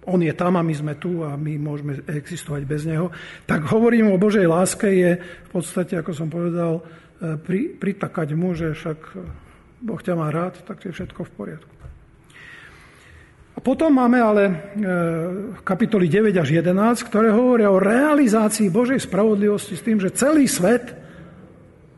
on 0.09 0.19
je 0.21 0.33
tam 0.37 0.57
a 0.57 0.65
my 0.65 0.73
sme 0.73 0.93
tu 1.01 1.25
a 1.25 1.33
my 1.33 1.57
môžeme 1.57 1.97
existovať 2.05 2.61
bez 2.65 2.85
neho. 2.85 3.09
Tak 3.49 3.65
hovorím 3.73 4.13
o 4.13 4.21
Božej 4.21 4.45
láske 4.45 4.89
je 4.89 5.11
v 5.17 5.49
podstate, 5.49 5.97
ako 5.97 6.11
som 6.13 6.29
povedal, 6.29 6.81
E, 7.19 7.35
pri, 7.35 7.75
pritakať 7.75 8.31
mu, 8.31 8.55
že 8.55 8.71
však 8.71 8.99
Boh 9.83 9.99
ťa 9.99 10.15
má 10.15 10.31
rád, 10.31 10.63
tak 10.63 10.87
je 10.87 10.95
všetko 10.95 11.27
v 11.27 11.31
poriadku. 11.35 11.73
Potom 13.59 13.91
máme 13.91 14.19
ale 14.23 14.43
e, 14.47 14.53
kapitoly 15.67 16.07
9 16.07 16.31
až 16.39 16.63
11, 16.63 17.07
ktoré 17.11 17.27
hovoria 17.31 17.67
o 17.67 17.81
realizácii 17.81 18.71
Božej 18.71 19.03
spravodlivosti 19.03 19.75
s 19.75 19.83
tým, 19.83 19.99
že 19.99 20.15
celý 20.15 20.47
svet 20.47 20.95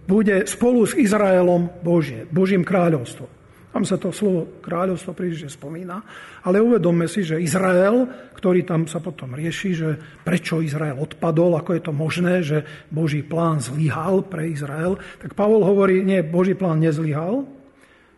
bude 0.10 0.50
spolu 0.50 0.84
s 0.90 0.98
Izraelom 0.98 1.70
Božie, 1.86 2.26
Božím 2.28 2.66
kráľovstvom. 2.66 3.30
Tam 3.72 3.88
sa 3.88 3.96
to 3.96 4.12
slovo 4.12 4.60
kráľovstvo 4.60 5.16
príliš 5.16 5.56
spomína, 5.56 6.04
ale 6.44 6.60
uvedomme 6.60 7.08
si, 7.08 7.24
že 7.24 7.40
Izrael, 7.40 8.04
ktorý 8.36 8.68
tam 8.68 8.84
sa 8.84 9.00
potom 9.00 9.32
rieši, 9.32 9.70
že 9.72 9.90
prečo 10.28 10.60
Izrael 10.60 11.00
odpadol, 11.00 11.56
ako 11.56 11.72
je 11.80 11.82
to 11.88 11.94
možné, 11.96 12.34
že 12.44 12.68
Boží 12.92 13.24
plán 13.24 13.64
zlyhal 13.64 14.28
pre 14.28 14.52
Izrael, 14.52 15.00
tak 15.24 15.40
Pavol 15.40 15.64
hovorí, 15.64 16.04
nie, 16.04 16.20
Boží 16.20 16.52
plán 16.52 16.84
nezlyhal, 16.84 17.48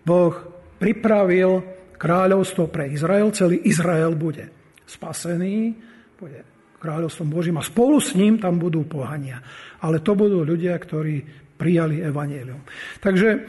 Boh 0.02 0.34
pripravil 0.82 1.62
kráľovstvo 2.04 2.68
pre 2.68 2.92
Izrael, 2.92 3.32
celý 3.32 3.64
Izrael 3.64 4.12
bude 4.20 4.52
spasený, 4.84 5.72
bude 6.20 6.44
kráľovstvom 6.84 7.32
Božím 7.32 7.56
a 7.56 7.64
spolu 7.64 8.04
s 8.04 8.12
ním 8.20 8.36
tam 8.44 8.60
budú 8.60 8.84
pohania. 8.84 9.40
Ale 9.80 10.04
to 10.04 10.20
budú 10.20 10.44
ľudia, 10.44 10.76
ktorí 10.76 11.24
prijali 11.56 12.04
evanelium. 12.04 12.60
Takže 13.00 13.30
e, 13.32 13.40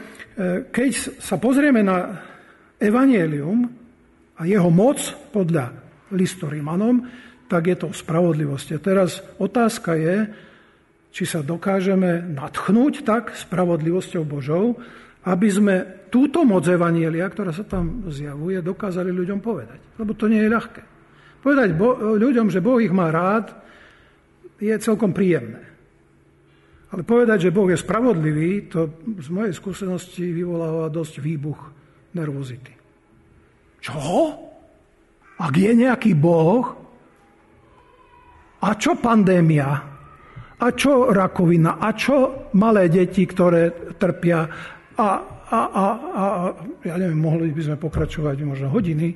keď 0.71 1.19
sa 1.19 1.35
pozrieme 1.35 1.83
na 1.83 2.15
evanelium 2.79 3.67
a 4.39 4.47
jeho 4.47 4.71
moc 4.71 5.03
podľa 5.35 5.75
listu 6.15 6.47
Rimanom, 6.47 7.03
tak 7.51 7.67
je 7.67 7.75
to 7.75 7.91
spravodlivosť. 7.91 8.67
A 8.71 8.79
teraz 8.79 9.19
otázka 9.35 9.99
je, 9.99 10.31
či 11.11 11.23
sa 11.27 11.43
dokážeme 11.43 12.23
natchnúť 12.23 13.03
tak 13.03 13.35
spravodlivosťou 13.35 14.23
Božou, 14.23 14.79
aby 15.27 15.47
sme 15.51 15.75
túto 16.15 16.47
moc 16.47 16.63
Evanielia, 16.63 17.27
ktorá 17.27 17.51
sa 17.51 17.67
tam 17.67 18.07
zjavuje, 18.07 18.63
dokázali 18.63 19.11
ľuďom 19.11 19.43
povedať. 19.43 19.99
Lebo 19.99 20.15
to 20.15 20.31
nie 20.31 20.39
je 20.39 20.47
ľahké. 20.47 20.81
Povedať 21.43 21.75
bo- 21.75 22.15
ľuďom, 22.15 22.47
že 22.47 22.63
Boh 22.63 22.79
ich 22.79 22.95
má 22.95 23.11
rád, 23.11 23.51
je 24.55 24.71
celkom 24.79 25.11
príjemné. 25.11 25.59
Ale 26.95 27.03
povedať, 27.03 27.51
že 27.51 27.51
Boh 27.51 27.67
je 27.67 27.75
spravodlivý, 27.75 28.71
to 28.71 28.95
z 29.19 29.27
mojej 29.27 29.51
skúsenosti 29.51 30.31
vyvoláva 30.31 30.87
dosť 30.87 31.19
výbuch 31.19 31.59
nervozity. 32.15 32.71
Čo? 33.83 33.99
Ak 35.35 35.51
je 35.51 35.71
nejaký 35.75 36.15
Boh? 36.15 36.63
A 38.63 38.71
čo 38.79 38.95
pandémia? 38.95 39.67
A 40.55 40.67
čo 40.71 41.11
rakovina? 41.11 41.75
A 41.83 41.91
čo 41.91 42.47
malé 42.55 42.87
deti, 42.87 43.27
ktoré 43.27 43.91
trpia? 43.99 44.47
A, 44.95 45.34
a, 45.45 45.59
a, 45.69 45.85
a 45.93 46.23
ja 46.81 46.95
neviem, 46.97 47.21
mohli 47.21 47.53
by 47.53 47.61
sme 47.61 47.77
pokračovať 47.77 48.37
možno 48.41 48.73
hodiny, 48.73 49.13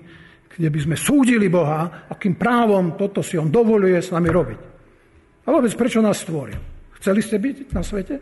kde 0.50 0.68
by 0.70 0.80
sme 0.82 0.96
súdili 0.98 1.48
Boha, 1.50 2.10
akým 2.10 2.38
právom 2.38 2.94
toto 2.94 3.26
si 3.26 3.38
on 3.38 3.50
dovoluje 3.50 3.98
s 3.98 4.14
nami 4.14 4.30
robiť. 4.30 4.60
A 5.46 5.48
vôbec 5.50 5.74
prečo 5.74 6.02
nás 6.02 6.22
stvoril? 6.22 6.58
Chceli 7.00 7.22
ste 7.24 7.38
byť 7.40 7.58
na 7.74 7.82
svete? 7.82 8.16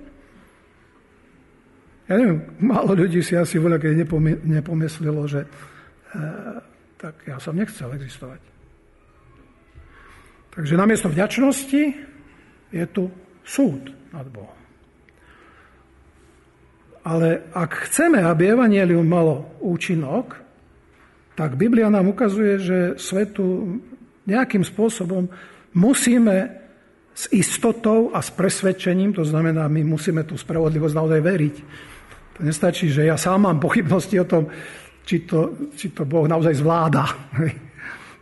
Ja 2.08 2.16
neviem, 2.16 2.56
málo 2.64 2.96
ľudí 2.96 3.20
si 3.20 3.36
asi 3.36 3.60
voľa, 3.60 3.84
keď 3.84 4.08
nepomyslelo, 4.48 5.28
že 5.28 5.44
e, 5.44 5.48
tak 6.96 7.20
ja 7.28 7.36
som 7.36 7.52
nechcel 7.52 7.92
existovať. 7.92 8.40
Takže 10.56 10.80
namiesto 10.80 11.12
vďačnosti 11.12 11.84
je 12.72 12.86
tu 12.96 13.12
súd 13.44 13.92
nad 14.16 14.24
Bohom. 14.32 14.67
Ale 17.08 17.48
ak 17.56 17.88
chceme, 17.88 18.20
aby 18.20 18.52
Evangelium 18.52 19.08
malo 19.08 19.56
účinok, 19.64 20.36
tak 21.40 21.56
Biblia 21.56 21.88
nám 21.88 22.12
ukazuje, 22.12 22.60
že 22.60 22.78
svetu 23.00 23.80
nejakým 24.28 24.68
spôsobom 24.68 25.32
musíme 25.72 26.52
s 27.16 27.32
istotou 27.32 28.12
a 28.12 28.20
s 28.20 28.30
presvedčením, 28.36 29.16
to 29.16 29.24
znamená, 29.24 29.72
my 29.72 29.88
musíme 29.88 30.28
tú 30.28 30.36
spravodlivosť 30.36 30.96
naozaj 30.98 31.22
veriť. 31.24 31.56
To 32.38 32.40
nestačí, 32.44 32.92
že 32.92 33.08
ja 33.08 33.16
sám 33.16 33.48
mám 33.48 33.58
pochybnosti 33.58 34.20
o 34.20 34.28
tom, 34.28 34.52
či 35.08 35.24
to, 35.24 35.72
či 35.74 35.96
to 35.96 36.04
Boh 36.04 36.28
naozaj 36.28 36.60
zvláda. 36.60 37.08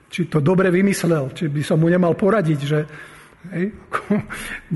Či 0.06 0.32
to 0.32 0.40
dobre 0.40 0.72
vymyslel, 0.72 1.34
či 1.36 1.52
by 1.52 1.60
som 1.60 1.82
mu 1.82 1.92
nemal 1.92 2.16
poradiť, 2.16 2.60
že 2.62 2.80
hej, 3.52 3.74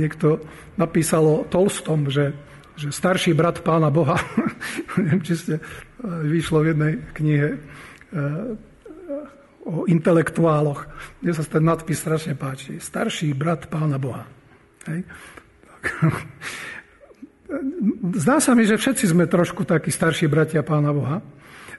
niekto 0.02 0.42
napísalo 0.76 1.48
Tolstom, 1.48 2.12
že, 2.12 2.34
že 2.80 2.96
starší 2.96 3.36
brat 3.36 3.60
pána 3.60 3.92
Boha, 3.92 4.16
neviem, 4.96 5.20
či 5.20 5.36
ste, 5.36 5.60
vyšlo 6.04 6.64
v 6.64 6.68
jednej 6.72 6.94
knihe 7.12 7.60
o 9.68 9.86
intelektuáloch. 9.86 10.88
Mne 11.22 11.34
sa 11.36 11.44
ten 11.44 11.64
nadpis 11.68 12.00
strašne 12.00 12.34
páči. 12.34 12.80
Starší 12.80 13.36
brat 13.36 13.68
pána 13.68 14.00
Boha. 14.00 14.24
Hej. 14.88 15.04
Zdá 18.24 18.40
sa 18.40 18.54
mi, 18.54 18.64
že 18.64 18.78
všetci 18.78 19.10
sme 19.10 19.26
trošku 19.26 19.66
takí 19.66 19.90
starší 19.90 20.30
bratia 20.30 20.62
pána 20.62 20.94
Boha, 20.94 21.18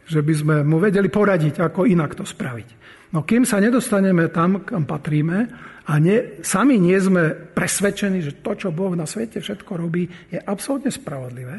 že 0.06 0.20
by 0.20 0.34
sme 0.34 0.54
mu 0.66 0.82
vedeli 0.82 1.06
poradiť, 1.06 1.62
ako 1.62 1.86
inak 1.86 2.18
to 2.18 2.26
spraviť. 2.26 2.68
No 3.10 3.26
kým 3.26 3.42
sa 3.42 3.58
nedostaneme 3.58 4.30
tam, 4.30 4.62
kam 4.62 4.86
patríme 4.86 5.38
a 5.86 5.92
ne, 5.98 6.38
sami 6.46 6.78
nie 6.78 6.94
sme 6.94 7.34
presvedčení, 7.34 8.22
že 8.22 8.38
to, 8.38 8.54
čo 8.54 8.68
Boh 8.70 8.94
na 8.94 9.06
svete 9.06 9.42
všetko 9.42 9.72
robí, 9.74 10.06
je 10.30 10.38
absolútne 10.38 10.94
spravodlivé. 10.94 11.58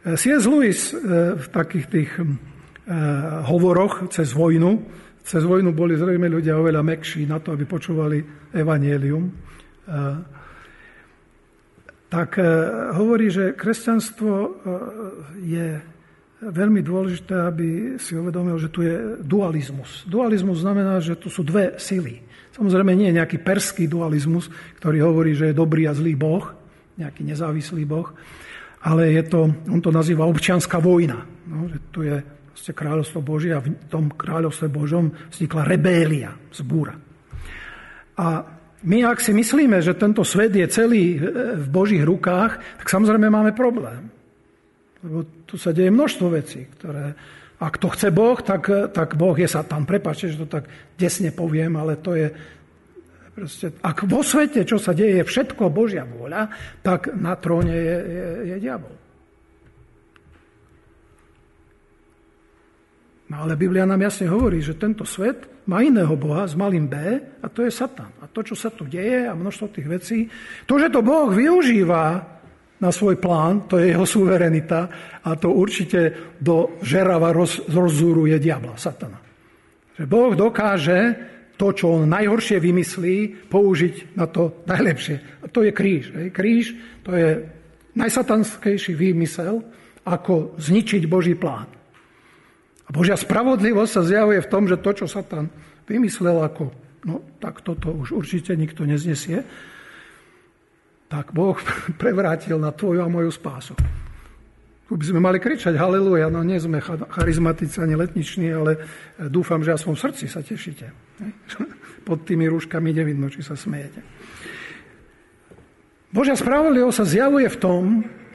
C.S. 0.00 0.48
Lewis 0.48 0.90
eh, 0.90 1.38
v 1.38 1.46
takých 1.54 1.86
tých 1.86 2.10
eh, 2.18 2.24
hovoroch 3.46 4.10
cez 4.10 4.34
vojnu 4.34 5.00
cez 5.30 5.44
vojnu 5.44 5.70
boli 5.70 5.94
zrejme 5.94 6.26
ľudia 6.26 6.58
oveľa 6.58 6.82
mekší 6.82 7.28
na 7.28 7.38
to, 7.38 7.52
aby 7.54 7.68
počúvali 7.68 8.18
evanielium. 8.50 9.30
Tak 12.10 12.30
hovorí, 12.98 13.30
že 13.30 13.54
kresťanstvo 13.54 14.32
je 15.38 15.78
veľmi 16.40 16.80
dôležité, 16.80 17.36
aby 17.36 17.68
si 18.00 18.16
uvedomil, 18.16 18.56
že 18.56 18.72
tu 18.72 18.80
je 18.80 19.20
dualizmus. 19.20 20.08
Dualizmus 20.08 20.64
znamená, 20.64 20.96
že 21.04 21.20
tu 21.20 21.28
sú 21.28 21.44
dve 21.44 21.76
sily. 21.76 22.24
Samozrejme 22.56 22.96
nie 22.96 23.12
je 23.12 23.18
nejaký 23.20 23.38
perský 23.44 23.84
dualizmus, 23.86 24.48
ktorý 24.80 25.04
hovorí, 25.04 25.36
že 25.36 25.52
je 25.52 25.60
dobrý 25.60 25.84
a 25.86 25.92
zlý 25.92 26.16
boh, 26.16 26.48
nejaký 26.96 27.22
nezávislý 27.24 27.84
boh, 27.84 28.08
ale 28.80 29.12
je 29.12 29.22
to, 29.28 29.52
on 29.68 29.80
to 29.84 29.92
nazýva 29.92 30.24
občianská 30.24 30.80
vojna. 30.80 31.20
No, 31.48 31.68
že 31.68 31.78
tu 31.92 32.00
je 32.04 32.16
proste 32.50 32.72
kráľovstvo 32.72 33.20
Božie 33.20 33.52
a 33.52 33.64
v 33.64 33.76
tom 33.88 34.12
kráľovstve 34.12 34.68
Božom 34.72 35.12
vznikla 35.32 35.68
rebélia, 35.68 36.32
zbúra. 36.52 36.96
A 38.20 38.26
my, 38.80 38.98
ak 39.04 39.20
si 39.20 39.36
myslíme, 39.36 39.80
že 39.84 39.96
tento 39.96 40.24
svet 40.24 40.56
je 40.56 40.64
celý 40.68 41.20
v 41.56 41.66
Božích 41.68 42.00
rukách, 42.00 42.80
tak 42.80 42.86
samozrejme 42.88 43.28
máme 43.28 43.52
problém. 43.52 44.19
Lebo 45.00 45.24
tu 45.48 45.56
sa 45.56 45.72
deje 45.72 45.88
množstvo 45.88 46.26
vecí, 46.28 46.68
ktoré, 46.76 47.16
ak 47.56 47.80
to 47.80 47.88
chce 47.88 48.12
Boh, 48.12 48.36
tak, 48.40 48.68
tak 48.92 49.16
Boh 49.16 49.32
je 49.32 49.48
Satan. 49.48 49.88
Prepačte, 49.88 50.32
že 50.32 50.44
to 50.44 50.48
tak 50.48 50.68
desne 51.00 51.32
poviem, 51.32 51.72
ale 51.80 51.96
to 51.96 52.12
je 52.12 52.28
proste, 53.40 53.72
ak 53.80 54.04
vo 54.04 54.20
svete, 54.20 54.68
čo 54.68 54.76
sa 54.76 54.92
deje, 54.92 55.22
je 55.22 55.24
všetko 55.24 55.72
Božia 55.72 56.04
vôľa, 56.04 56.52
tak 56.84 57.16
na 57.16 57.32
tróne 57.40 57.72
je, 57.72 57.98
je, 58.04 58.26
je 58.52 58.56
diabol. 58.60 58.94
No 63.30 63.46
ale 63.46 63.54
Biblia 63.54 63.86
nám 63.86 64.02
jasne 64.02 64.26
hovorí, 64.26 64.58
že 64.58 64.74
tento 64.74 65.06
svet 65.06 65.46
má 65.70 65.86
iného 65.86 66.10
Boha 66.18 66.42
s 66.50 66.58
malým 66.58 66.90
B 66.90 66.98
a 67.22 67.46
to 67.46 67.62
je 67.62 67.70
Satan. 67.70 68.10
A 68.18 68.26
to, 68.26 68.42
čo 68.42 68.58
sa 68.58 68.74
tu 68.74 68.82
deje 68.90 69.30
a 69.30 69.38
množstvo 69.38 69.66
tých 69.70 69.86
vecí, 69.86 70.18
to, 70.66 70.74
že 70.82 70.90
to 70.90 70.98
Boh 70.98 71.30
využíva 71.30 72.26
na 72.80 72.90
svoj 72.90 73.20
plán, 73.20 73.68
to 73.68 73.76
je 73.76 73.92
jeho 73.92 74.08
suverenita 74.08 74.80
a 75.20 75.36
to 75.36 75.52
určite 75.52 76.32
do 76.40 76.80
žerava 76.80 77.30
roz, 77.30 77.60
rozúruje 77.68 78.40
diabla, 78.40 78.80
satana. 78.80 79.20
Že 80.00 80.04
Boh 80.08 80.32
dokáže 80.32 80.98
to, 81.60 81.76
čo 81.76 82.00
on 82.00 82.08
najhoršie 82.08 82.56
vymyslí, 82.56 83.16
použiť 83.52 84.16
na 84.16 84.24
to 84.24 84.64
najlepšie. 84.64 85.44
A 85.44 85.46
to 85.52 85.60
je 85.60 85.76
kríž. 85.76 86.08
Hej. 86.16 86.28
Kríž 86.32 86.66
to 87.04 87.12
je 87.12 87.44
najsatanskejší 88.00 88.96
výmysel, 88.96 89.60
ako 90.08 90.56
zničiť 90.56 91.04
Boží 91.04 91.36
plán. 91.36 91.68
A 92.88 92.90
Božia 92.90 93.20
spravodlivosť 93.20 93.92
sa 93.92 94.02
zjavuje 94.02 94.40
v 94.40 94.50
tom, 94.50 94.64
že 94.64 94.80
to, 94.80 95.04
čo 95.04 95.06
sa 95.06 95.20
tam 95.20 95.52
vymyslel 95.84 96.40
ako, 96.40 96.72
no 97.04 97.20
tak 97.36 97.60
toto 97.60 97.92
už 97.92 98.16
určite 98.16 98.56
nikto 98.56 98.88
neznesie, 98.88 99.44
tak 101.10 101.34
Boh 101.34 101.58
prevrátil 102.00 102.54
na 102.62 102.70
tvoju 102.70 103.02
a 103.02 103.10
moju 103.10 103.34
spásu. 103.34 103.74
Tu 104.86 104.98
by 104.98 105.06
sme 105.06 105.20
mali 105.22 105.38
kričať 105.38 105.78
haleluja, 105.78 106.30
no 106.34 106.42
nie 106.42 106.58
sme 106.58 106.82
charizmatici 106.82 107.78
ani 107.78 107.94
letniční, 107.94 108.50
ale 108.50 108.72
dúfam, 109.30 109.62
že 109.62 109.74
aspoň 109.74 109.92
v 109.94 110.02
srdci 110.02 110.24
sa 110.26 110.42
tešíte. 110.42 110.86
Pod 112.08 112.26
tými 112.26 112.50
rúškami 112.50 112.90
nevidno, 112.90 113.30
či 113.30 113.42
sa 113.42 113.54
smejete. 113.54 114.02
Božia 116.10 116.34
spravodlivosť 116.34 116.96
sa 116.98 117.06
zjavuje 117.06 117.46
v 117.46 117.60
tom, 117.62 117.82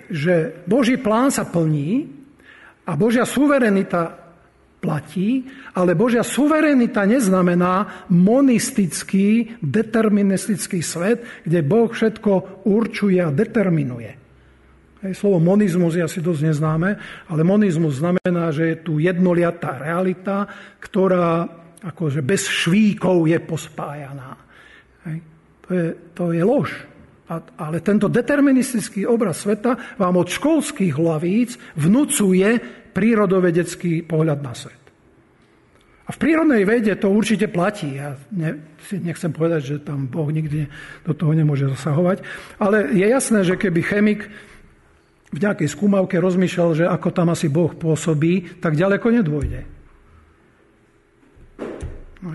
že 0.08 0.64
Boží 0.64 0.96
plán 0.96 1.28
sa 1.28 1.44
plní 1.44 2.08
a 2.88 2.96
Božia 2.96 3.28
suverenita 3.28 4.25
platí, 4.86 5.50
ale 5.74 5.98
Božia 5.98 6.22
suverenita 6.22 7.10
neznamená 7.10 8.06
monistický, 8.14 9.58
deterministický 9.66 10.86
svet, 10.86 11.26
kde 11.42 11.66
Boh 11.66 11.90
všetko 11.90 12.62
určuje 12.70 13.18
a 13.18 13.34
determinuje. 13.34 14.14
Slovo 15.14 15.42
monizmus 15.42 15.98
je 15.98 16.06
asi 16.06 16.22
dosť 16.22 16.54
neznáme, 16.54 16.90
ale 17.30 17.42
monizmus 17.42 17.98
znamená, 18.02 18.54
že 18.54 18.74
je 18.74 18.78
tu 18.86 18.94
jednoliatá 19.02 19.82
realita, 19.82 20.46
ktorá 20.78 21.46
akože 21.82 22.22
bez 22.26 22.46
švíkov 22.46 23.26
je 23.30 23.38
pospájaná. 23.42 24.38
To, 25.66 25.70
je, 25.74 25.86
to 26.14 26.24
je 26.34 26.42
lož. 26.46 26.70
Ale 27.58 27.82
tento 27.82 28.06
deterministický 28.06 29.06
obraz 29.10 29.42
sveta 29.42 29.98
vám 29.98 30.22
od 30.22 30.30
školských 30.30 30.94
hlavíc 30.94 31.58
vnúcuje 31.74 32.50
prírodovedecký 32.96 34.08
pohľad 34.08 34.40
na 34.40 34.56
svet. 34.56 34.86
A 36.06 36.14
v 36.14 36.22
prírodnej 36.22 36.64
vede 36.70 36.94
to 36.96 37.10
určite 37.10 37.50
platí. 37.50 37.98
Ja 37.98 38.14
ne, 38.30 38.78
si 38.86 39.02
nechcem 39.02 39.34
povedať, 39.34 39.62
že 39.66 39.76
tam 39.82 40.06
Boh 40.06 40.30
nikdy 40.30 40.70
do 41.02 41.14
toho 41.18 41.34
nemôže 41.34 41.66
zasahovať. 41.66 42.22
Ale 42.62 42.94
je 42.94 43.06
jasné, 43.10 43.42
že 43.42 43.58
keby 43.58 43.82
chemik 43.82 44.22
v 45.34 45.38
nejakej 45.42 45.66
skúmavke 45.66 46.22
rozmýšľal, 46.22 46.70
že 46.78 46.86
ako 46.86 47.10
tam 47.10 47.34
asi 47.34 47.50
Boh 47.50 47.74
pôsobí, 47.74 48.62
tak 48.62 48.78
ďaleko 48.78 49.08
nedôjde. 49.12 49.62
No, 52.22 52.30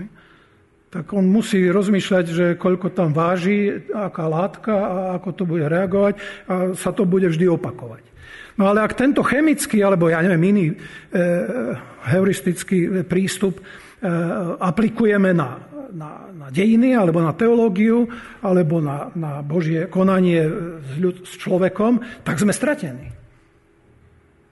tak 0.91 1.07
on 1.15 1.31
musí 1.31 1.71
rozmýšľať, 1.71 2.25
že 2.27 2.45
koľko 2.59 2.91
tam 2.91 3.15
váži, 3.15 3.87
aká 3.95 4.27
látka 4.27 4.75
a 4.75 4.95
ako 5.15 5.29
to 5.31 5.43
bude 5.47 5.63
reagovať 5.63 6.19
a 6.51 6.75
sa 6.75 6.91
to 6.91 7.07
bude 7.07 7.31
vždy 7.31 7.47
opakovať. 7.47 8.10
No 8.59 8.67
ale 8.67 8.83
ak 8.83 8.97
tento 8.99 9.23
chemický, 9.23 9.79
alebo 9.79 10.11
ja 10.11 10.19
neviem, 10.19 10.43
iný 10.51 10.65
e, 10.71 10.75
heuristický 12.11 13.05
prístup 13.07 13.59
e, 13.59 13.63
aplikujeme 14.59 15.31
na, 15.31 15.59
na, 15.91 16.09
na 16.31 16.47
dejiny, 16.51 16.95
alebo 16.95 17.23
na 17.23 17.31
teológiu, 17.35 18.07
alebo 18.43 18.83
na, 18.83 19.11
na 19.15 19.39
Božie 19.39 19.87
konanie 19.87 20.43
s, 20.79 20.91
ľud, 20.99 21.23
s 21.23 21.33
človekom, 21.39 22.23
tak 22.27 22.39
sme 22.39 22.51
stratení. 22.51 23.07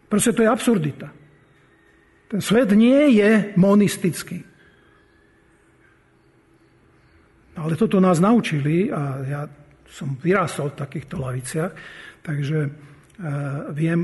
Proste 0.10 0.34
to 0.34 0.42
je 0.42 0.50
absurdita. 0.50 1.08
Ten 2.30 2.42
svet 2.42 2.70
nie 2.78 3.18
je 3.18 3.54
monistický. 3.58 4.46
Ale 7.60 7.76
toto 7.76 8.00
nás 8.00 8.22
naučili 8.24 8.88
a 8.88 9.02
ja 9.28 9.42
som 9.90 10.16
vyrástol 10.16 10.72
v 10.72 10.80
takýchto 10.80 11.18
laviciach, 11.18 11.74
takže 12.24 12.89
viem, 13.76 14.00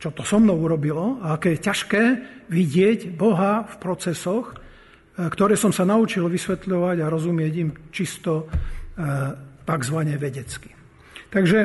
čo 0.00 0.08
to 0.16 0.24
so 0.24 0.40
mnou 0.40 0.56
urobilo 0.56 1.20
a 1.20 1.36
aké 1.36 1.54
je 1.54 1.60
ťažké 1.60 2.02
vidieť 2.48 3.12
Boha 3.12 3.68
v 3.68 3.74
procesoch, 3.76 4.56
eh, 4.56 5.28
ktoré 5.28 5.54
som 5.60 5.70
sa 5.70 5.84
naučil 5.84 6.24
vysvetľovať 6.26 6.96
a 7.04 7.12
rozumieť 7.12 7.52
im 7.60 7.70
čisto 7.92 8.48
eh, 8.48 9.36
takzvané 9.68 10.16
vedecky. 10.16 10.72
Takže 11.30 11.58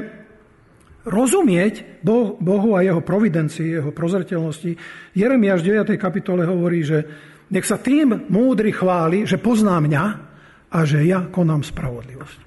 rozumieť 1.07 2.05
Bohu 2.41 2.69
a 2.77 2.85
jeho 2.85 3.01
providencii, 3.01 3.81
jeho 3.81 3.93
prozreteľnosti. 3.93 4.77
Jeremiáš 5.13 5.61
v 5.61 5.69
9. 5.73 5.97
kapitole 6.01 6.45
hovorí, 6.45 6.81
že 6.81 7.05
nech 7.49 7.65
sa 7.65 7.77
tým 7.77 8.29
múdry 8.29 8.73
chváli, 8.73 9.25
že 9.25 9.37
pozná 9.37 9.77
mňa 9.77 10.05
a 10.69 10.79
že 10.81 11.05
ja 11.05 11.29
konám 11.29 11.61
spravodlivosť. 11.61 12.39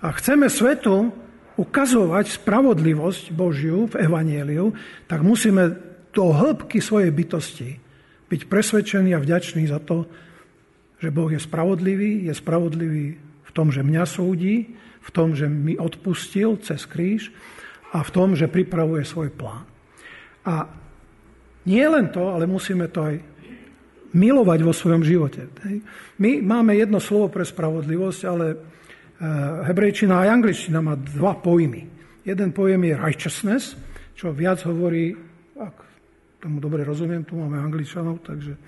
A 0.00 0.16
chceme 0.16 0.48
svetu 0.48 1.12
ukazovať 1.56 2.36
spravodlivosť 2.36 3.32
Božiu 3.32 3.88
v 3.88 4.04
Evanieliu, 4.04 4.76
tak 5.08 5.24
musíme 5.24 5.72
do 6.12 6.32
hĺbky 6.32 6.80
svojej 6.80 7.12
bytosti 7.12 7.70
byť 8.26 8.40
presvedčení 8.50 9.14
a 9.14 9.22
vďační 9.22 9.68
za 9.70 9.80
to, 9.80 10.04
že 11.00 11.12
Boh 11.12 11.28
je 11.28 11.40
spravodlivý, 11.40 12.26
je 12.26 12.34
spravodlivý 12.34 13.06
v 13.20 13.50
tom, 13.52 13.68
že 13.72 13.84
mňa 13.84 14.04
súdi, 14.08 14.76
v 15.00 15.10
tom, 15.14 15.36
že 15.36 15.46
mi 15.46 15.78
odpustil 15.78 16.58
cez 16.60 16.82
kríž 16.88 17.30
a 17.94 18.02
v 18.02 18.10
tom, 18.10 18.34
že 18.34 18.50
pripravuje 18.50 19.06
svoj 19.06 19.30
plán. 19.30 19.64
A 20.42 20.66
nie 21.66 21.86
len 21.86 22.10
to, 22.10 22.30
ale 22.30 22.50
musíme 22.50 22.90
to 22.90 23.06
aj 23.06 23.16
milovať 24.16 24.58
vo 24.64 24.72
svojom 24.72 25.02
živote. 25.04 25.46
My 26.18 26.40
máme 26.40 26.74
jedno 26.74 26.98
slovo 27.02 27.28
pre 27.28 27.44
spravodlivosť, 27.44 28.20
ale 28.24 28.46
hebrejčina 29.66 30.26
aj 30.26 30.28
angličtina 30.40 30.78
má 30.84 30.94
dva 30.96 31.36
pojmy. 31.40 31.88
Jeden 32.26 32.50
pojem 32.52 32.82
je 32.84 32.94
righteousness, 32.98 33.78
čo 34.12 34.34
viac 34.34 34.60
hovorí, 34.66 35.14
ak 35.56 35.76
tomu 36.42 36.60
dobre 36.60 36.82
rozumiem, 36.82 37.24
tu 37.24 37.38
máme 37.38 37.56
angličanov, 37.60 38.20
takže 38.26 38.52
uh, 38.52 38.60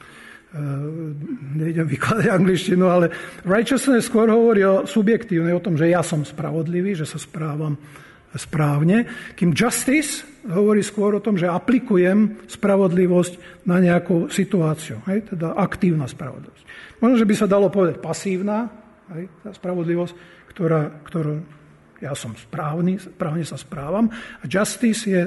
nejdem 1.59 1.85
vykladať 1.91 2.27
angličtinu, 2.33 2.85
ale 2.87 3.11
righteousness 3.45 4.09
skôr 4.09 4.31
hovorí 4.31 4.65
o 4.65 4.89
subjektívnej, 4.89 5.53
o 5.53 5.65
tom, 5.65 5.77
že 5.77 5.91
ja 5.91 6.01
som 6.01 6.25
spravodlivý, 6.25 6.97
že 6.97 7.05
sa 7.05 7.21
správam 7.21 7.77
správne, 8.37 9.09
kým 9.33 9.57
justice 9.57 10.25
hovorí 10.45 10.85
skôr 10.85 11.17
o 11.17 11.25
tom, 11.25 11.41
že 11.41 11.49
aplikujem 11.49 12.45
spravodlivosť 12.45 13.65
na 13.65 13.81
nejakú 13.81 14.29
situáciu, 14.29 15.01
hej? 15.09 15.33
teda 15.33 15.57
aktívna 15.57 16.05
spravodlivosť. 16.05 16.65
Možno, 17.01 17.17
že 17.17 17.29
by 17.29 17.35
sa 17.37 17.49
dalo 17.49 17.73
povedať 17.73 18.05
pasívna 18.05 18.69
hej? 19.17 19.33
tá 19.41 19.51
spravodlivosť, 19.57 20.15
ktorá, 20.59 20.91
ktorú 21.07 21.39
ja 22.03 22.19
som 22.19 22.35
správny, 22.35 22.99
správne 22.99 23.47
sa 23.47 23.55
správam 23.55 24.11
a 24.11 24.45
justice 24.51 25.07
je 25.07 25.23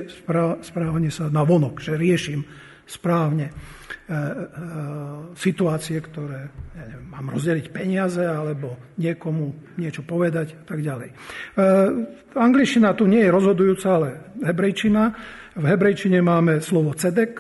správanie 0.60 1.08
sa 1.08 1.32
na 1.32 1.48
vonok, 1.48 1.80
že 1.80 1.96
riešim 1.96 2.44
správne 2.84 3.48
e, 3.48 3.54
e, 3.56 4.16
situácie, 5.40 6.04
ktoré 6.04 6.52
ja 6.76 6.84
neviem, 6.92 7.08
mám 7.08 7.32
rozdeliť 7.32 7.66
peniaze 7.72 8.20
alebo 8.20 8.92
niekomu 9.00 9.80
niečo 9.80 10.04
povedať 10.04 10.60
a 10.60 10.64
tak 10.68 10.84
ďalej. 10.84 11.10
E, 11.12 11.16
angličtina 12.36 12.92
tu 12.92 13.08
nie 13.08 13.24
je 13.24 13.32
rozhodujúca, 13.32 13.88
ale 13.96 14.10
hebrejčina. 14.44 15.04
V 15.56 15.66
hebrejčine 15.68 16.20
máme 16.20 16.60
slovo 16.60 16.92
cedek, 16.96 17.40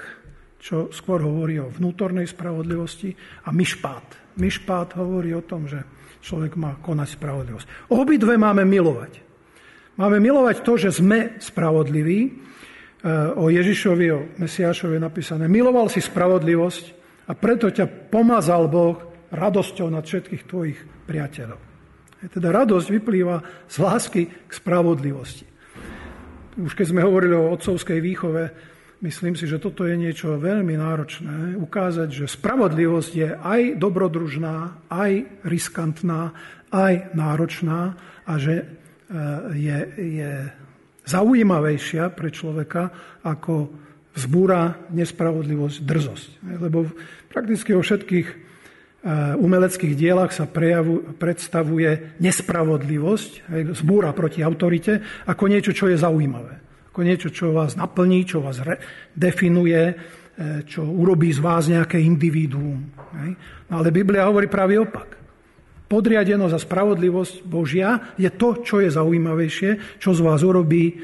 čo 0.59 0.87
skôr 0.95 1.19
hovorí 1.19 1.59
o 1.59 1.67
vnútornej 1.67 2.27
spravodlivosti 2.31 3.11
a 3.43 3.51
myšpát. 3.51 4.35
Myšpát 4.39 4.95
hovorí 4.95 5.35
o 5.35 5.43
tom, 5.43 5.67
že 5.67 5.83
človek 6.21 6.55
má 6.55 6.77
konať 6.79 7.17
spravodlivosť. 7.17 7.67
Obidve 7.91 8.37
máme 8.37 8.63
milovať. 8.63 9.19
Máme 9.99 10.21
milovať 10.23 10.63
to, 10.63 10.79
že 10.79 11.01
sme 11.01 11.35
spravodliví 11.41 12.31
o 13.35 13.49
Ježišovi, 13.49 14.05
o 14.13 14.19
Mesiášovi 14.37 14.97
je 14.97 15.03
napísané, 15.03 15.49
miloval 15.49 15.89
si 15.89 15.99
spravodlivosť 15.99 16.85
a 17.27 17.33
preto 17.33 17.73
ťa 17.73 18.13
pomazal 18.13 18.69
Boh 18.69 18.97
radosťou 19.33 19.89
nad 19.89 20.05
všetkých 20.05 20.43
tvojich 20.45 20.79
priateľov. 21.09 21.59
Teda 22.29 22.53
radosť 22.53 22.87
vyplýva 22.93 23.65
z 23.65 23.75
lásky 23.81 24.23
k 24.29 24.51
spravodlivosti. 24.53 25.49
Už 26.61 26.77
keď 26.77 26.85
sme 26.93 27.01
hovorili 27.01 27.33
o 27.33 27.49
otcovskej 27.49 27.97
výchove, 27.97 28.43
myslím 29.01 29.33
si, 29.35 29.49
že 29.49 29.61
toto 29.61 29.83
je 29.83 29.97
niečo 29.97 30.37
veľmi 30.37 30.77
náročné. 30.77 31.57
Ukázať, 31.57 32.09
že 32.23 32.25
spravodlivosť 32.31 33.11
je 33.11 33.29
aj 33.35 33.61
dobrodružná, 33.81 34.87
aj 34.87 35.43
riskantná, 35.45 36.31
aj 36.71 37.11
náročná 37.17 37.97
a 38.25 38.33
že 38.37 38.61
e, 38.61 38.65
je, 39.57 39.77
je 39.97 40.31
zaujímavejšia 41.09 42.13
pre 42.13 42.29
človeka 42.31 42.93
ako 43.25 43.73
vzbúra, 44.15 44.87
nespravodlivosť, 44.91 45.77
drzosť. 45.81 46.29
Lebo 46.61 46.87
prakticky 47.31 47.75
vo 47.75 47.81
všetkých 47.81 48.51
umeleckých 49.41 49.97
dielach 49.97 50.29
sa 50.29 50.45
prejavu, 50.45 51.17
predstavuje 51.17 52.21
nespravodlivosť, 52.21 53.49
zbúra 53.73 54.13
proti 54.13 54.45
autorite, 54.45 55.01
ako 55.25 55.43
niečo, 55.49 55.73
čo 55.73 55.89
je 55.89 55.97
zaujímavé. 55.97 56.70
Ako 56.91 57.01
niečo, 57.07 57.31
čo 57.31 57.55
vás 57.55 57.79
naplní, 57.79 58.27
čo 58.27 58.43
vás 58.43 58.59
definuje, 59.15 59.79
e, 59.79 59.95
čo 60.67 60.83
urobí 60.83 61.31
z 61.31 61.39
vás 61.39 61.71
nejaké 61.71 62.03
individuum. 62.03 62.91
No 63.71 63.73
ale 63.79 63.95
Biblia 63.95 64.27
hovorí 64.27 64.51
práve 64.51 64.75
opak. 64.75 65.19
Podriadenosť 65.87 66.55
a 66.55 66.63
spravodlivosť 66.63 67.35
Božia 67.43 68.15
je 68.15 68.27
to, 68.31 68.63
čo 68.63 68.79
je 68.79 68.91
zaujímavejšie, 68.91 69.99
čo 69.99 70.15
z 70.15 70.19
vás 70.19 70.43
urobí 70.43 70.91
e, 70.91 70.95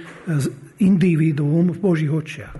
individuum 0.83 1.71
v 1.71 1.79
Božích 1.79 2.11
očiach. 2.11 2.57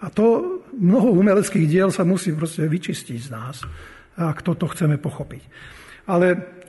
A 0.00 0.06
to 0.10 0.58
mnoho 0.74 1.12
umeleckých 1.14 1.66
diel 1.70 1.90
sa 1.94 2.02
musí 2.02 2.34
proste 2.34 2.66
vyčistiť 2.66 3.18
z 3.18 3.30
nás 3.30 3.56
ak 4.28 4.44
toto 4.44 4.68
chceme 4.68 5.00
pochopiť. 5.00 5.42
Ale 6.10 6.59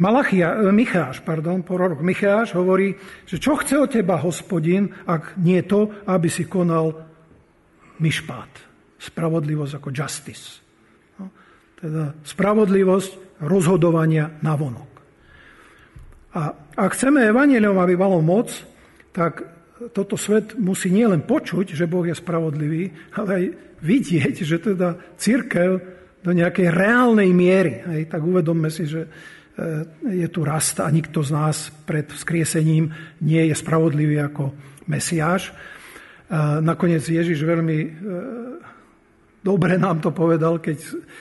Malachia, 0.00 0.56
e, 0.56 0.72
Micháš, 0.72 1.20
pardon, 1.20 1.62
prorok 1.62 2.00
Micháš 2.00 2.56
hovorí, 2.56 2.96
že 3.28 3.36
čo 3.38 3.54
chce 3.60 3.78
od 3.78 3.90
teba 3.92 4.16
hospodin, 4.18 4.90
ak 5.04 5.36
nie 5.38 5.60
to, 5.62 5.92
aby 6.08 6.28
si 6.32 6.48
konal 6.48 6.96
myšpát. 8.00 8.50
Spravodlivosť 8.98 9.72
ako 9.78 9.88
justice. 9.92 10.62
No, 11.20 11.30
teda 11.76 12.16
spravodlivosť 12.24 13.42
rozhodovania 13.44 14.42
na 14.42 14.54
vonok. 14.56 14.90
A 16.32 16.42
ak 16.72 16.90
chceme 16.96 17.28
evanelium, 17.28 17.76
aby 17.76 17.92
malo 17.92 18.24
moc, 18.24 18.48
tak 19.12 19.44
toto 19.92 20.16
svet 20.16 20.56
musí 20.56 20.88
nielen 20.88 21.28
počuť, 21.28 21.76
že 21.76 21.90
Boh 21.90 22.06
je 22.06 22.16
spravodlivý, 22.16 22.88
ale 23.18 23.30
aj 23.30 23.44
vidieť, 23.82 24.34
že 24.40 24.56
teda 24.62 24.96
církev 25.18 26.01
do 26.22 26.30
nejakej 26.30 26.70
reálnej 26.70 27.30
miery. 27.34 27.82
Hej, 27.82 28.02
tak 28.08 28.22
uvedomme 28.22 28.70
si, 28.70 28.86
že 28.86 29.06
e, 29.06 29.08
je 30.22 30.28
tu 30.30 30.46
rast 30.46 30.78
a 30.78 30.86
nikto 30.88 31.20
z 31.20 31.30
nás 31.34 31.68
pred 31.84 32.06
vzkriesením 32.06 32.94
nie 33.26 33.42
je 33.50 33.54
spravodlivý 33.58 34.22
ako 34.22 34.54
Mesiáš. 34.86 35.54
Nakoniec 36.62 37.04
Ježiš 37.04 37.44
veľmi 37.44 37.78
e, 37.84 37.88
dobre 39.44 39.76
nám 39.76 40.00
to 40.00 40.16
povedal, 40.16 40.62
keď, 40.62 40.78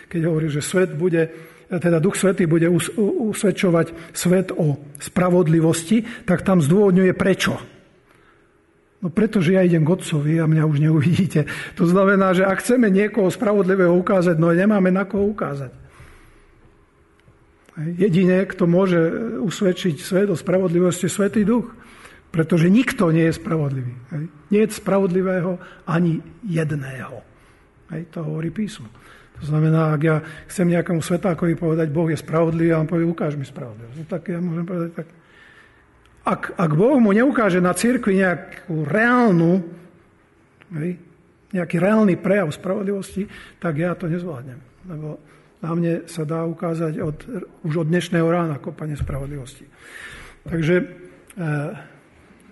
keď 0.07 0.21
hovorí, 0.29 0.47
že 0.47 0.63
svet 0.63 0.95
bude 0.95 1.51
teda 1.71 2.03
Duch 2.03 2.19
Svetý 2.19 2.51
bude 2.51 2.67
usvedčovať 3.31 4.11
svet 4.11 4.51
o 4.51 4.75
spravodlivosti, 4.99 6.03
tak 6.27 6.43
tam 6.43 6.59
zdôvodňuje 6.59 7.15
prečo. 7.15 7.70
No 9.01 9.09
pretože 9.09 9.57
ja 9.57 9.65
idem 9.65 9.81
k 9.81 9.97
Otcovi 9.97 10.37
a 10.37 10.45
mňa 10.45 10.63
už 10.69 10.77
neuvidíte. 10.77 11.49
To 11.73 11.89
znamená, 11.89 12.37
že 12.37 12.45
ak 12.45 12.61
chceme 12.61 12.85
niekoho 12.93 13.33
spravodlivého 13.33 13.97
ukázať, 13.97 14.37
no 14.37 14.53
nemáme 14.53 14.93
na 14.93 15.09
koho 15.09 15.25
ukázať. 15.33 15.73
Jedine, 17.97 18.45
kto 18.45 18.69
môže 18.69 18.99
usvedčiť 19.41 19.97
svet 19.97 20.29
o 20.29 20.37
spravodlivosti, 20.37 21.09
je 21.09 21.15
Svetý 21.17 21.41
Duch. 21.41 21.73
Pretože 22.31 22.71
nikto 22.71 23.11
nie 23.11 23.27
je 23.27 23.35
spravodlivý. 23.35 23.91
Nie 24.53 24.63
je 24.63 24.77
spravodlivého 24.79 25.59
ani 25.83 26.23
jedného. 26.47 27.19
To 28.15 28.19
hovorí 28.23 28.53
písmo. 28.55 28.87
To 29.41 29.49
znamená, 29.49 29.91
ak 29.97 30.01
ja 30.05 30.23
chcem 30.47 30.69
nejakému 30.69 31.03
svetákovi 31.03 31.59
povedať, 31.59 31.89
Boh 31.91 32.07
je 32.07 32.15
spravodlivý, 32.15 32.71
a 32.71 32.79
on 32.79 32.87
povie, 32.87 33.03
ukáž 33.03 33.35
mi 33.35 33.43
spravodlivosť. 33.43 33.97
No, 33.97 34.05
tak 34.07 34.29
ja 34.29 34.39
môžem 34.39 34.63
povedať, 34.63 34.91
tak 34.95 35.07
ak, 36.21 36.53
ak 36.53 36.71
Boh 36.77 37.01
mu 37.01 37.11
neukáže 37.13 37.57
na 37.57 37.73
cirkvi 37.73 38.21
nejakú 38.21 38.85
reálnu, 38.85 39.65
nejaký 41.51 41.77
reálny 41.81 42.15
prejav 42.21 42.53
spravodlivosti, 42.53 43.25
tak 43.57 43.81
ja 43.81 43.97
to 43.97 44.05
nezvládnem. 44.05 44.59
Lebo 44.85 45.17
na 45.61 45.71
mne 45.77 45.93
sa 46.05 46.25
dá 46.25 46.45
ukázať 46.45 46.93
od, 47.01 47.17
už 47.65 47.85
od 47.85 47.87
dnešného 47.89 48.25
rána 48.25 48.57
kopanie 48.57 48.97
spravodlivosti. 48.97 49.65
Takže 50.45 50.75
e, 50.77 50.85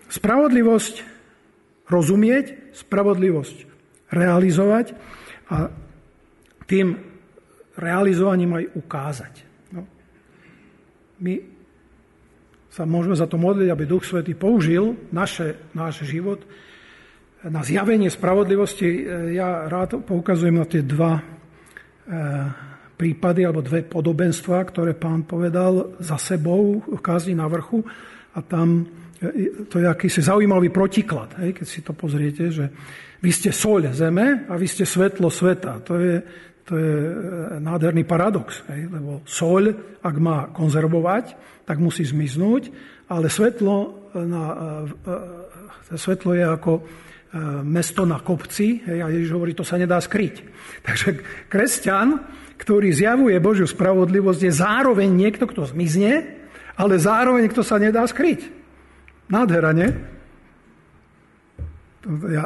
spravodlivosť 0.09 0.95
rozumieť, 1.89 2.73
spravodlivosť 2.73 3.57
realizovať 4.13 4.93
a 5.49 5.73
tým 6.69 6.97
realizovaním 7.77 8.61
aj 8.61 8.65
ukázať. 8.77 9.33
No. 9.73 9.81
My 11.21 11.58
sa 12.69 12.85
môžeme 12.85 13.17
za 13.17 13.25
to 13.25 13.41
modliť, 13.41 13.67
aby 13.69 13.83
Duch 13.89 14.05
Svetý 14.05 14.37
použil 14.37 14.93
naše, 15.09 15.57
náš 15.73 16.05
život 16.05 16.41
na 17.45 17.63
zjavenie 17.63 18.11
spravodlivosti. 18.11 19.07
Ja 19.33 19.65
rád 19.71 20.03
poukazujem 20.03 20.59
na 20.59 20.67
tie 20.67 20.83
dva 20.83 21.17
e, 21.17 21.23
prípady 22.99 23.47
alebo 23.47 23.63
dve 23.63 23.87
podobenstva, 23.87 24.59
ktoré 24.67 24.91
pán 24.91 25.23
povedal 25.23 25.95
za 26.03 26.19
sebou 26.19 26.83
v 26.83 26.99
kázni 26.99 27.31
na 27.31 27.47
vrchu. 27.47 27.79
A 28.35 28.43
tam 28.43 28.83
e, 29.23 29.65
to 29.71 29.79
je 29.79 29.87
akýsi 29.87 30.19
zaujímavý 30.19 30.67
protiklad, 30.67 31.39
hej, 31.39 31.55
keď 31.55 31.65
si 31.65 31.79
to 31.79 31.95
pozriete, 31.95 32.51
že 32.51 32.65
vy 33.23 33.31
ste 33.31 33.55
soľ 33.55 33.95
zeme 33.95 34.47
a 34.47 34.53
vy 34.59 34.67
ste 34.67 34.83
svetlo 34.83 35.31
sveta. 35.31 35.79
To 35.87 35.95
je, 35.95 36.15
to 36.69 36.77
je 36.77 36.93
e, 37.01 37.13
nádherný 37.57 38.05
paradox, 38.05 38.61
hej, 38.69 38.85
lebo 38.93 39.25
soľ, 39.25 39.73
ak 40.05 40.15
má 40.21 40.53
konzervovať, 40.53 41.33
tak 41.65 41.81
musí 41.81 42.05
zmiznúť, 42.05 42.69
ale 43.09 43.25
svetlo, 43.25 43.75
e, 44.13 44.21
na, 44.21 44.43
e, 45.89 45.97
svetlo 45.97 46.37
je 46.37 46.45
ako 46.45 46.73
mesto 47.61 48.09
na 48.09 48.25
kopci 48.25 48.81
hej, 48.89 49.05
a 49.05 49.07
Ježiš 49.13 49.37
hovorí, 49.37 49.53
to 49.53 49.61
sa 49.61 49.77
nedá 49.77 50.01
skryť. 50.01 50.35
Takže 50.87 51.09
kresťan, 51.49 52.21
ktorý 52.57 52.93
zjavuje 52.93 53.37
Božiu 53.41 53.65
spravodlivosť, 53.65 54.41
je 54.45 54.53
zároveň 54.53 55.09
niekto, 55.09 55.45
kto 55.49 55.69
zmizne, 55.69 56.25
ale 56.77 57.01
zároveň 57.01 57.49
kto 57.49 57.61
sa 57.65 57.77
nedá 57.77 58.05
skryť. 58.05 58.49
Nádhera, 59.29 59.73
nie? 59.77 59.89
To, 62.01 62.09
ja, 62.33 62.45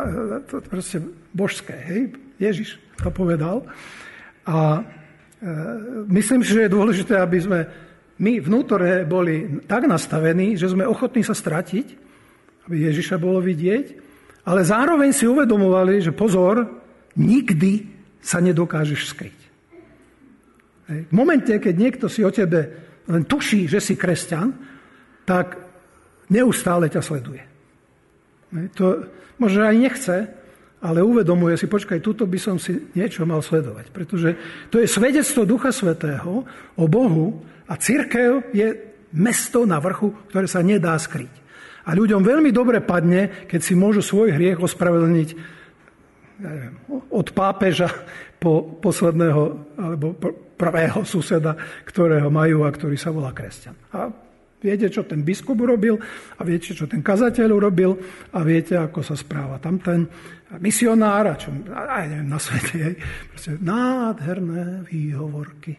to 0.51 0.59
proste 0.67 0.99
božské, 1.32 1.76
hej? 1.88 2.01
Ježiš 2.43 2.76
to 2.99 3.07
povedal. 3.07 3.63
A 4.47 4.79
e, 4.79 4.81
myslím 6.11 6.43
že 6.43 6.67
je 6.67 6.75
dôležité, 6.75 7.19
aby 7.19 7.39
sme 7.39 7.59
my 8.19 8.39
vnútorne 8.39 9.03
boli 9.09 9.65
tak 9.65 9.89
nastavení, 9.89 10.55
že 10.55 10.69
sme 10.69 10.87
ochotní 10.87 11.25
sa 11.25 11.33
stratiť, 11.33 11.87
aby 12.69 12.75
Ježiša 12.91 13.19
bolo 13.19 13.43
vidieť, 13.43 13.85
ale 14.47 14.61
zároveň 14.63 15.11
si 15.15 15.27
uvedomovali, 15.27 16.03
že 16.03 16.15
pozor, 16.15 16.67
nikdy 17.15 17.87
sa 18.23 18.39
nedokážeš 18.39 19.01
skryť. 19.11 19.39
V 21.09 21.13
momente, 21.15 21.51
keď 21.51 21.75
niekto 21.75 22.05
si 22.11 22.23
o 22.23 22.31
tebe 22.31 22.69
len 23.07 23.23
tuší, 23.23 23.67
že 23.67 23.79
si 23.79 23.95
kresťan, 23.95 24.51
tak 25.23 25.59
neustále 26.27 26.91
ťa 26.91 27.01
sleduje. 27.03 27.43
To 28.79 29.07
možno 29.39 29.63
aj 29.67 29.75
nechce, 29.79 30.15
ale 30.84 30.99
uvedomuje 30.99 31.55
si, 31.55 31.71
počkaj, 31.71 32.03
tuto 32.03 32.27
by 32.27 32.36
som 32.36 32.59
si 32.59 32.91
niečo 32.91 33.23
mal 33.23 33.39
sledovať. 33.39 33.88
Pretože 33.95 34.29
to 34.67 34.84
je 34.84 34.88
svedectvo 34.91 35.47
Ducha 35.47 35.71
Svetého 35.71 36.43
o 36.75 36.86
Bohu 36.91 37.39
a 37.71 37.79
církev 37.79 38.51
je 38.51 38.67
mesto 39.15 39.63
na 39.63 39.79
vrchu, 39.79 40.11
ktoré 40.27 40.43
sa 40.43 40.59
nedá 40.59 40.99
skryť. 40.99 41.31
A 41.88 41.95
ľuďom 41.95 42.23
veľmi 42.23 42.51
dobre 42.51 42.84
padne, 42.84 43.47
keď 43.47 43.61
si 43.63 43.73
môžu 43.79 44.03
svoj 44.03 44.36
hriech 44.36 44.59
ospravedlniť 44.59 45.29
ja 46.43 46.49
neviem, 46.51 46.75
od 47.11 47.27
pápeža 47.31 47.88
po 48.36 48.79
posledného 48.84 49.41
alebo 49.79 50.19
prvého 50.59 51.07
suseda, 51.07 51.55
ktorého 51.88 52.27
majú 52.27 52.67
a 52.67 52.73
ktorý 52.73 52.99
sa 52.99 53.15
volá 53.15 53.31
kresťan. 53.31 53.75
A 53.95 54.11
Viete, 54.64 54.88
čo 54.88 55.03
ten 55.03 55.28
biskup 55.28 55.59
urobil 55.59 55.99
a 56.39 56.41
viete, 56.47 56.72
čo 56.72 56.88
ten 56.88 57.03
kazateľ 57.03 57.49
urobil 57.51 57.99
a 58.32 58.39
viete, 58.47 58.80
ako 58.80 59.03
sa 59.03 59.20
správa 59.20 59.59
tam 59.59 59.76
ten 59.84 60.07
misionár 60.64 61.28
a 61.28 61.36
čo, 61.36 61.51
aj 61.68 62.05
neviem, 62.07 62.32
na 62.32 62.39
svete. 62.39 62.76
Hej. 62.80 62.95
Proste 63.28 63.51
nádherné 63.59 64.88
výhovorky. 64.88 65.76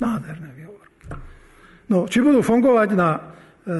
Nádherné 0.00 0.50
výhovorky. 0.56 1.04
No, 1.92 2.08
či 2.08 2.24
budú 2.24 2.40
fungovať 2.40 2.88
na 2.96 3.10
e, 3.12 3.20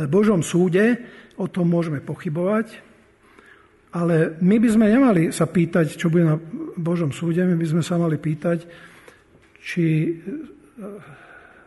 Božom 0.04 0.44
súde, 0.44 1.00
o 1.40 1.48
tom 1.48 1.72
môžeme 1.72 2.04
pochybovať, 2.04 2.92
Ale 3.92 4.40
my 4.40 4.56
by 4.56 4.68
sme 4.72 4.86
nemali 4.88 5.22
sa 5.36 5.44
pýtať, 5.44 6.00
čo 6.00 6.08
bude 6.08 6.24
na 6.24 6.40
Božom 6.80 7.12
súde, 7.12 7.44
my 7.44 7.60
by 7.60 7.66
sme 7.68 7.82
sa 7.84 8.00
mali 8.00 8.16
pýtať, 8.16 8.64
či 9.60 10.16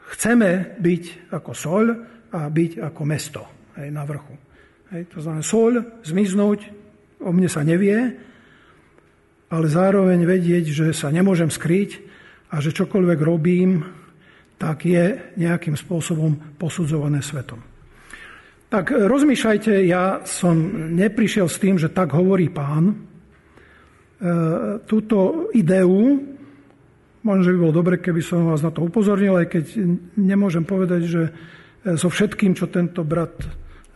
chceme 0.10 0.82
byť 0.82 1.04
ako 1.30 1.52
soľ 1.54 1.86
a 2.36 2.52
byť 2.52 2.84
ako 2.84 3.02
mesto 3.08 3.42
hej, 3.80 3.88
na 3.96 4.04
vrchu. 4.04 4.36
Hej, 4.92 5.08
to 5.16 5.24
znamená, 5.24 5.44
soľ 5.44 6.04
zmiznúť, 6.04 6.60
o 7.24 7.32
mne 7.32 7.48
sa 7.48 7.64
nevie, 7.64 7.96
ale 9.48 9.66
zároveň 9.72 10.28
vedieť, 10.28 10.66
že 10.68 10.88
sa 10.92 11.08
nemôžem 11.16 11.48
skryť 11.48 12.04
a 12.52 12.60
že 12.60 12.76
čokoľvek 12.76 13.20
robím, 13.24 13.88
tak 14.60 14.84
je 14.84 15.36
nejakým 15.40 15.80
spôsobom 15.80 16.60
posudzované 16.60 17.24
svetom. 17.24 17.64
Tak 18.68 18.92
rozmýšľajte, 18.92 19.72
ja 19.88 20.26
som 20.28 20.56
neprišiel 20.92 21.48
s 21.48 21.62
tým, 21.62 21.80
že 21.80 21.94
tak 21.94 22.12
hovorí 22.12 22.52
pán. 22.52 22.92
E, 22.92 22.96
túto 24.84 25.48
ideu 25.56 26.36
Možno, 27.26 27.42
že 27.42 27.58
by 27.58 27.60
bolo 27.66 27.74
dobre, 27.74 27.98
keby 27.98 28.22
som 28.22 28.46
vás 28.46 28.62
na 28.62 28.70
to 28.70 28.86
upozornil, 28.86 29.42
aj 29.42 29.50
keď 29.50 29.66
nemôžem 30.14 30.62
povedať, 30.62 31.02
že 31.10 31.22
e, 31.26 31.32
so 31.94 32.10
všetkým, 32.10 32.58
čo 32.58 32.66
tento 32.74 33.06
brat 33.06 33.38
e, 33.46 33.48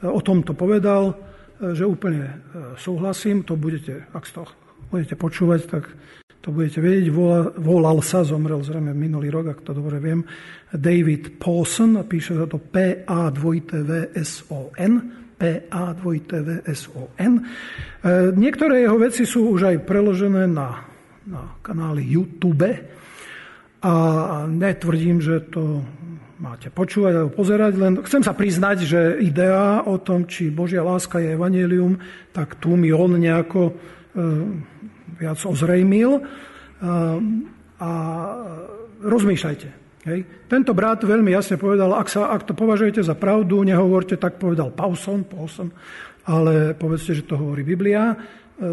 o 0.05 0.21
tomto 0.21 0.53
povedal, 0.53 1.17
e, 1.57 1.73
že 1.73 1.89
úplne 1.89 2.45
súhlasím, 2.77 3.41
to 3.41 3.57
budete, 3.57 4.05
ak 4.13 4.29
to 4.29 4.45
budete 4.93 5.17
počúvať, 5.17 5.61
tak 5.65 5.89
to 6.45 6.53
budete 6.53 6.79
vedieť. 6.85 7.09
Volal, 7.57 8.05
sa, 8.05 8.21
zomrel 8.21 8.61
zrejme 8.61 8.93
minulý 8.93 9.33
rok, 9.33 9.57
ak 9.57 9.65
to 9.65 9.73
dobre 9.73 9.97
viem, 9.97 10.21
David 10.69 11.41
Paulson, 11.41 12.05
píše 12.05 12.37
sa 12.37 12.45
to 12.45 12.61
P-A-2-T-V-S-O-N, 12.61 13.73
P-A-2-T-V-S-O-N. 15.35 17.33
Niektoré 18.39 18.87
jeho 18.87 18.95
veci 19.01 19.27
sú 19.27 19.51
už 19.51 19.63
aj 19.67 19.83
preložené 19.83 20.47
na, 20.47 20.87
na 21.27 21.59
kanály 21.59 22.07
YouTube, 22.07 22.71
a 23.79 23.93
netvrdím, 24.47 25.23
že 25.23 25.39
to 25.39 25.79
máte 26.39 26.71
počúvať 26.71 27.13
alebo 27.19 27.35
pozerať, 27.35 27.73
len 27.75 27.93
chcem 28.03 28.23
sa 28.23 28.31
priznať, 28.31 28.77
že 28.87 29.01
idea 29.19 29.83
o 29.83 29.99
tom, 29.99 30.23
či 30.23 30.47
Božia 30.49 30.81
láska 30.81 31.19
je 31.19 31.35
evanelium, 31.35 31.99
tak 32.31 32.57
tu 32.63 32.79
mi 32.79 32.89
on 32.95 33.19
nejako 33.19 33.61
e, 33.69 33.73
viac 35.19 35.39
ozrejmil. 35.43 36.19
E, 36.19 36.21
a 37.79 37.91
rozmýšľajte. 39.03 39.69
Hej. 40.07 40.19
Tento 40.47 40.71
brat 40.71 41.03
veľmi 41.03 41.31
jasne 41.31 41.59
povedal, 41.59 41.91
ak, 41.91 42.07
sa, 42.07 42.31
ak 42.31 42.47
to 42.47 42.55
považujete 42.55 43.03
za 43.03 43.19
pravdu, 43.19 43.63
nehovorte, 43.67 44.15
tak 44.15 44.39
povedal 44.39 44.71
Paulson, 44.71 45.27
Paulson 45.27 45.71
ale 46.29 46.77
povedzte, 46.77 47.17
že 47.17 47.27
to 47.27 47.35
hovorí 47.35 47.67
Biblia. 47.67 48.15
E, 48.15 48.15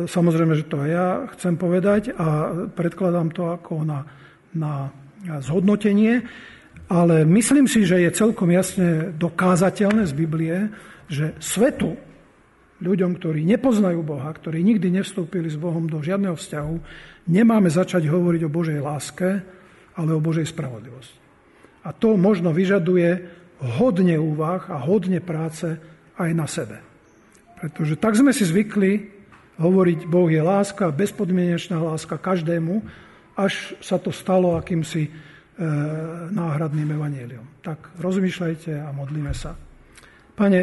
samozrejme, 0.07 0.55
že 0.55 0.71
to 0.71 0.87
aj 0.87 0.91
ja 0.91 1.09
chcem 1.35 1.59
povedať 1.59 2.15
a 2.15 2.55
predkladám 2.71 3.35
to 3.35 3.51
ako 3.51 3.83
na 3.83 4.07
na 4.57 4.91
zhodnotenie, 5.45 6.25
ale 6.87 7.27
myslím 7.27 7.67
si, 7.67 7.83
že 7.83 7.99
je 7.99 8.11
celkom 8.15 8.47
jasne 8.55 9.11
dokázateľné 9.19 10.07
z 10.07 10.15
Biblie, 10.15 10.57
že 11.11 11.35
svetu, 11.43 11.99
ľuďom, 12.79 13.17
ktorí 13.17 13.43
nepoznajú 13.49 14.05
Boha, 14.05 14.29
ktorí 14.29 14.61
nikdy 14.61 14.93
nevstúpili 15.01 15.49
s 15.49 15.57
Bohom 15.57 15.89
do 15.89 15.99
žiadneho 16.05 16.37
vzťahu, 16.37 16.75
nemáme 17.33 17.73
začať 17.73 18.07
hovoriť 18.07 18.43
o 18.47 18.53
Božej 18.53 18.79
láske, 18.85 19.41
ale 19.97 20.11
o 20.13 20.21
Božej 20.21 20.47
spravodlivosti. 20.53 21.19
A 21.87 21.95
to 21.95 22.19
možno 22.19 22.53
vyžaduje 22.53 23.25
hodne 23.81 24.21
úvah 24.21 24.69
a 24.69 24.77
hodne 24.83 25.23
práce 25.25 25.81
aj 26.21 26.31
na 26.37 26.45
sebe. 26.45 26.83
Pretože 27.57 27.97
tak 27.97 28.13
sme 28.19 28.37
si 28.37 28.45
zvykli 28.45 29.09
hovoriť, 29.57 30.05
Boh 30.05 30.29
je 30.29 30.43
láska, 30.45 30.93
bezpodmienečná 30.93 31.81
láska 31.81 32.21
každému, 32.21 32.85
až 33.37 33.77
sa 33.81 33.97
to 33.97 34.13
stalo 34.13 34.61
akýmsi 34.61 35.09
náhradným 36.33 36.89
evaníliom. 36.93 37.65
Tak 37.65 37.97
rozmýšľajte 37.97 38.77
a 38.77 38.93
modlíme 38.93 39.33
sa. 39.33 39.57
Pane, 40.37 40.61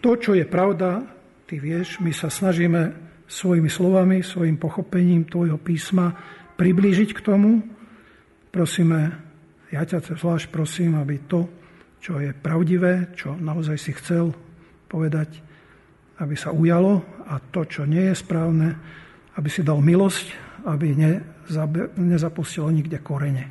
to, 0.00 0.16
čo 0.16 0.32
je 0.32 0.48
pravda, 0.48 1.04
ty 1.44 1.60
vieš, 1.60 2.00
my 2.00 2.12
sa 2.12 2.32
snažíme 2.32 2.96
svojimi 3.28 3.68
slovami, 3.68 4.24
svojim 4.24 4.56
pochopením 4.56 5.28
tvojho 5.28 5.60
písma 5.60 6.12
priblížiť 6.56 7.10
k 7.12 7.20
tomu. 7.20 7.60
Prosíme, 8.48 9.12
ja 9.68 9.84
ťa 9.84 10.16
zvlášť 10.16 10.48
prosím, 10.48 10.96
aby 10.96 11.20
to, 11.28 11.44
čo 12.00 12.20
je 12.20 12.32
pravdivé, 12.32 13.12
čo 13.16 13.36
naozaj 13.36 13.76
si 13.76 13.92
chcel 13.96 14.32
povedať, 14.88 15.40
aby 16.20 16.36
sa 16.36 16.52
ujalo 16.52 17.04
a 17.28 17.40
to, 17.40 17.64
čo 17.68 17.84
nie 17.84 18.08
je 18.12 18.16
správne, 18.16 18.76
aby 19.36 19.48
si 19.50 19.66
dal 19.66 19.82
milosť 19.84 20.44
aby 20.64 20.96
nezapustilo 21.96 22.68
nikde 22.70 22.98
korene 23.00 23.50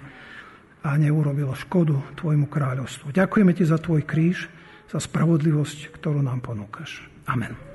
a 0.83 0.99
neurobilo 0.99 1.55
škodu 1.55 2.19
tvojmu 2.19 2.51
kráľovstvu. 2.51 3.15
Ďakujeme 3.15 3.51
ti 3.55 3.63
za 3.63 3.79
tvoj 3.79 4.03
kríž, 4.03 4.51
za 4.91 4.99
spravodlivosť, 4.99 5.95
ktorú 5.95 6.19
nám 6.21 6.43
ponúkaš. 6.43 7.07
Amen. 7.25 7.72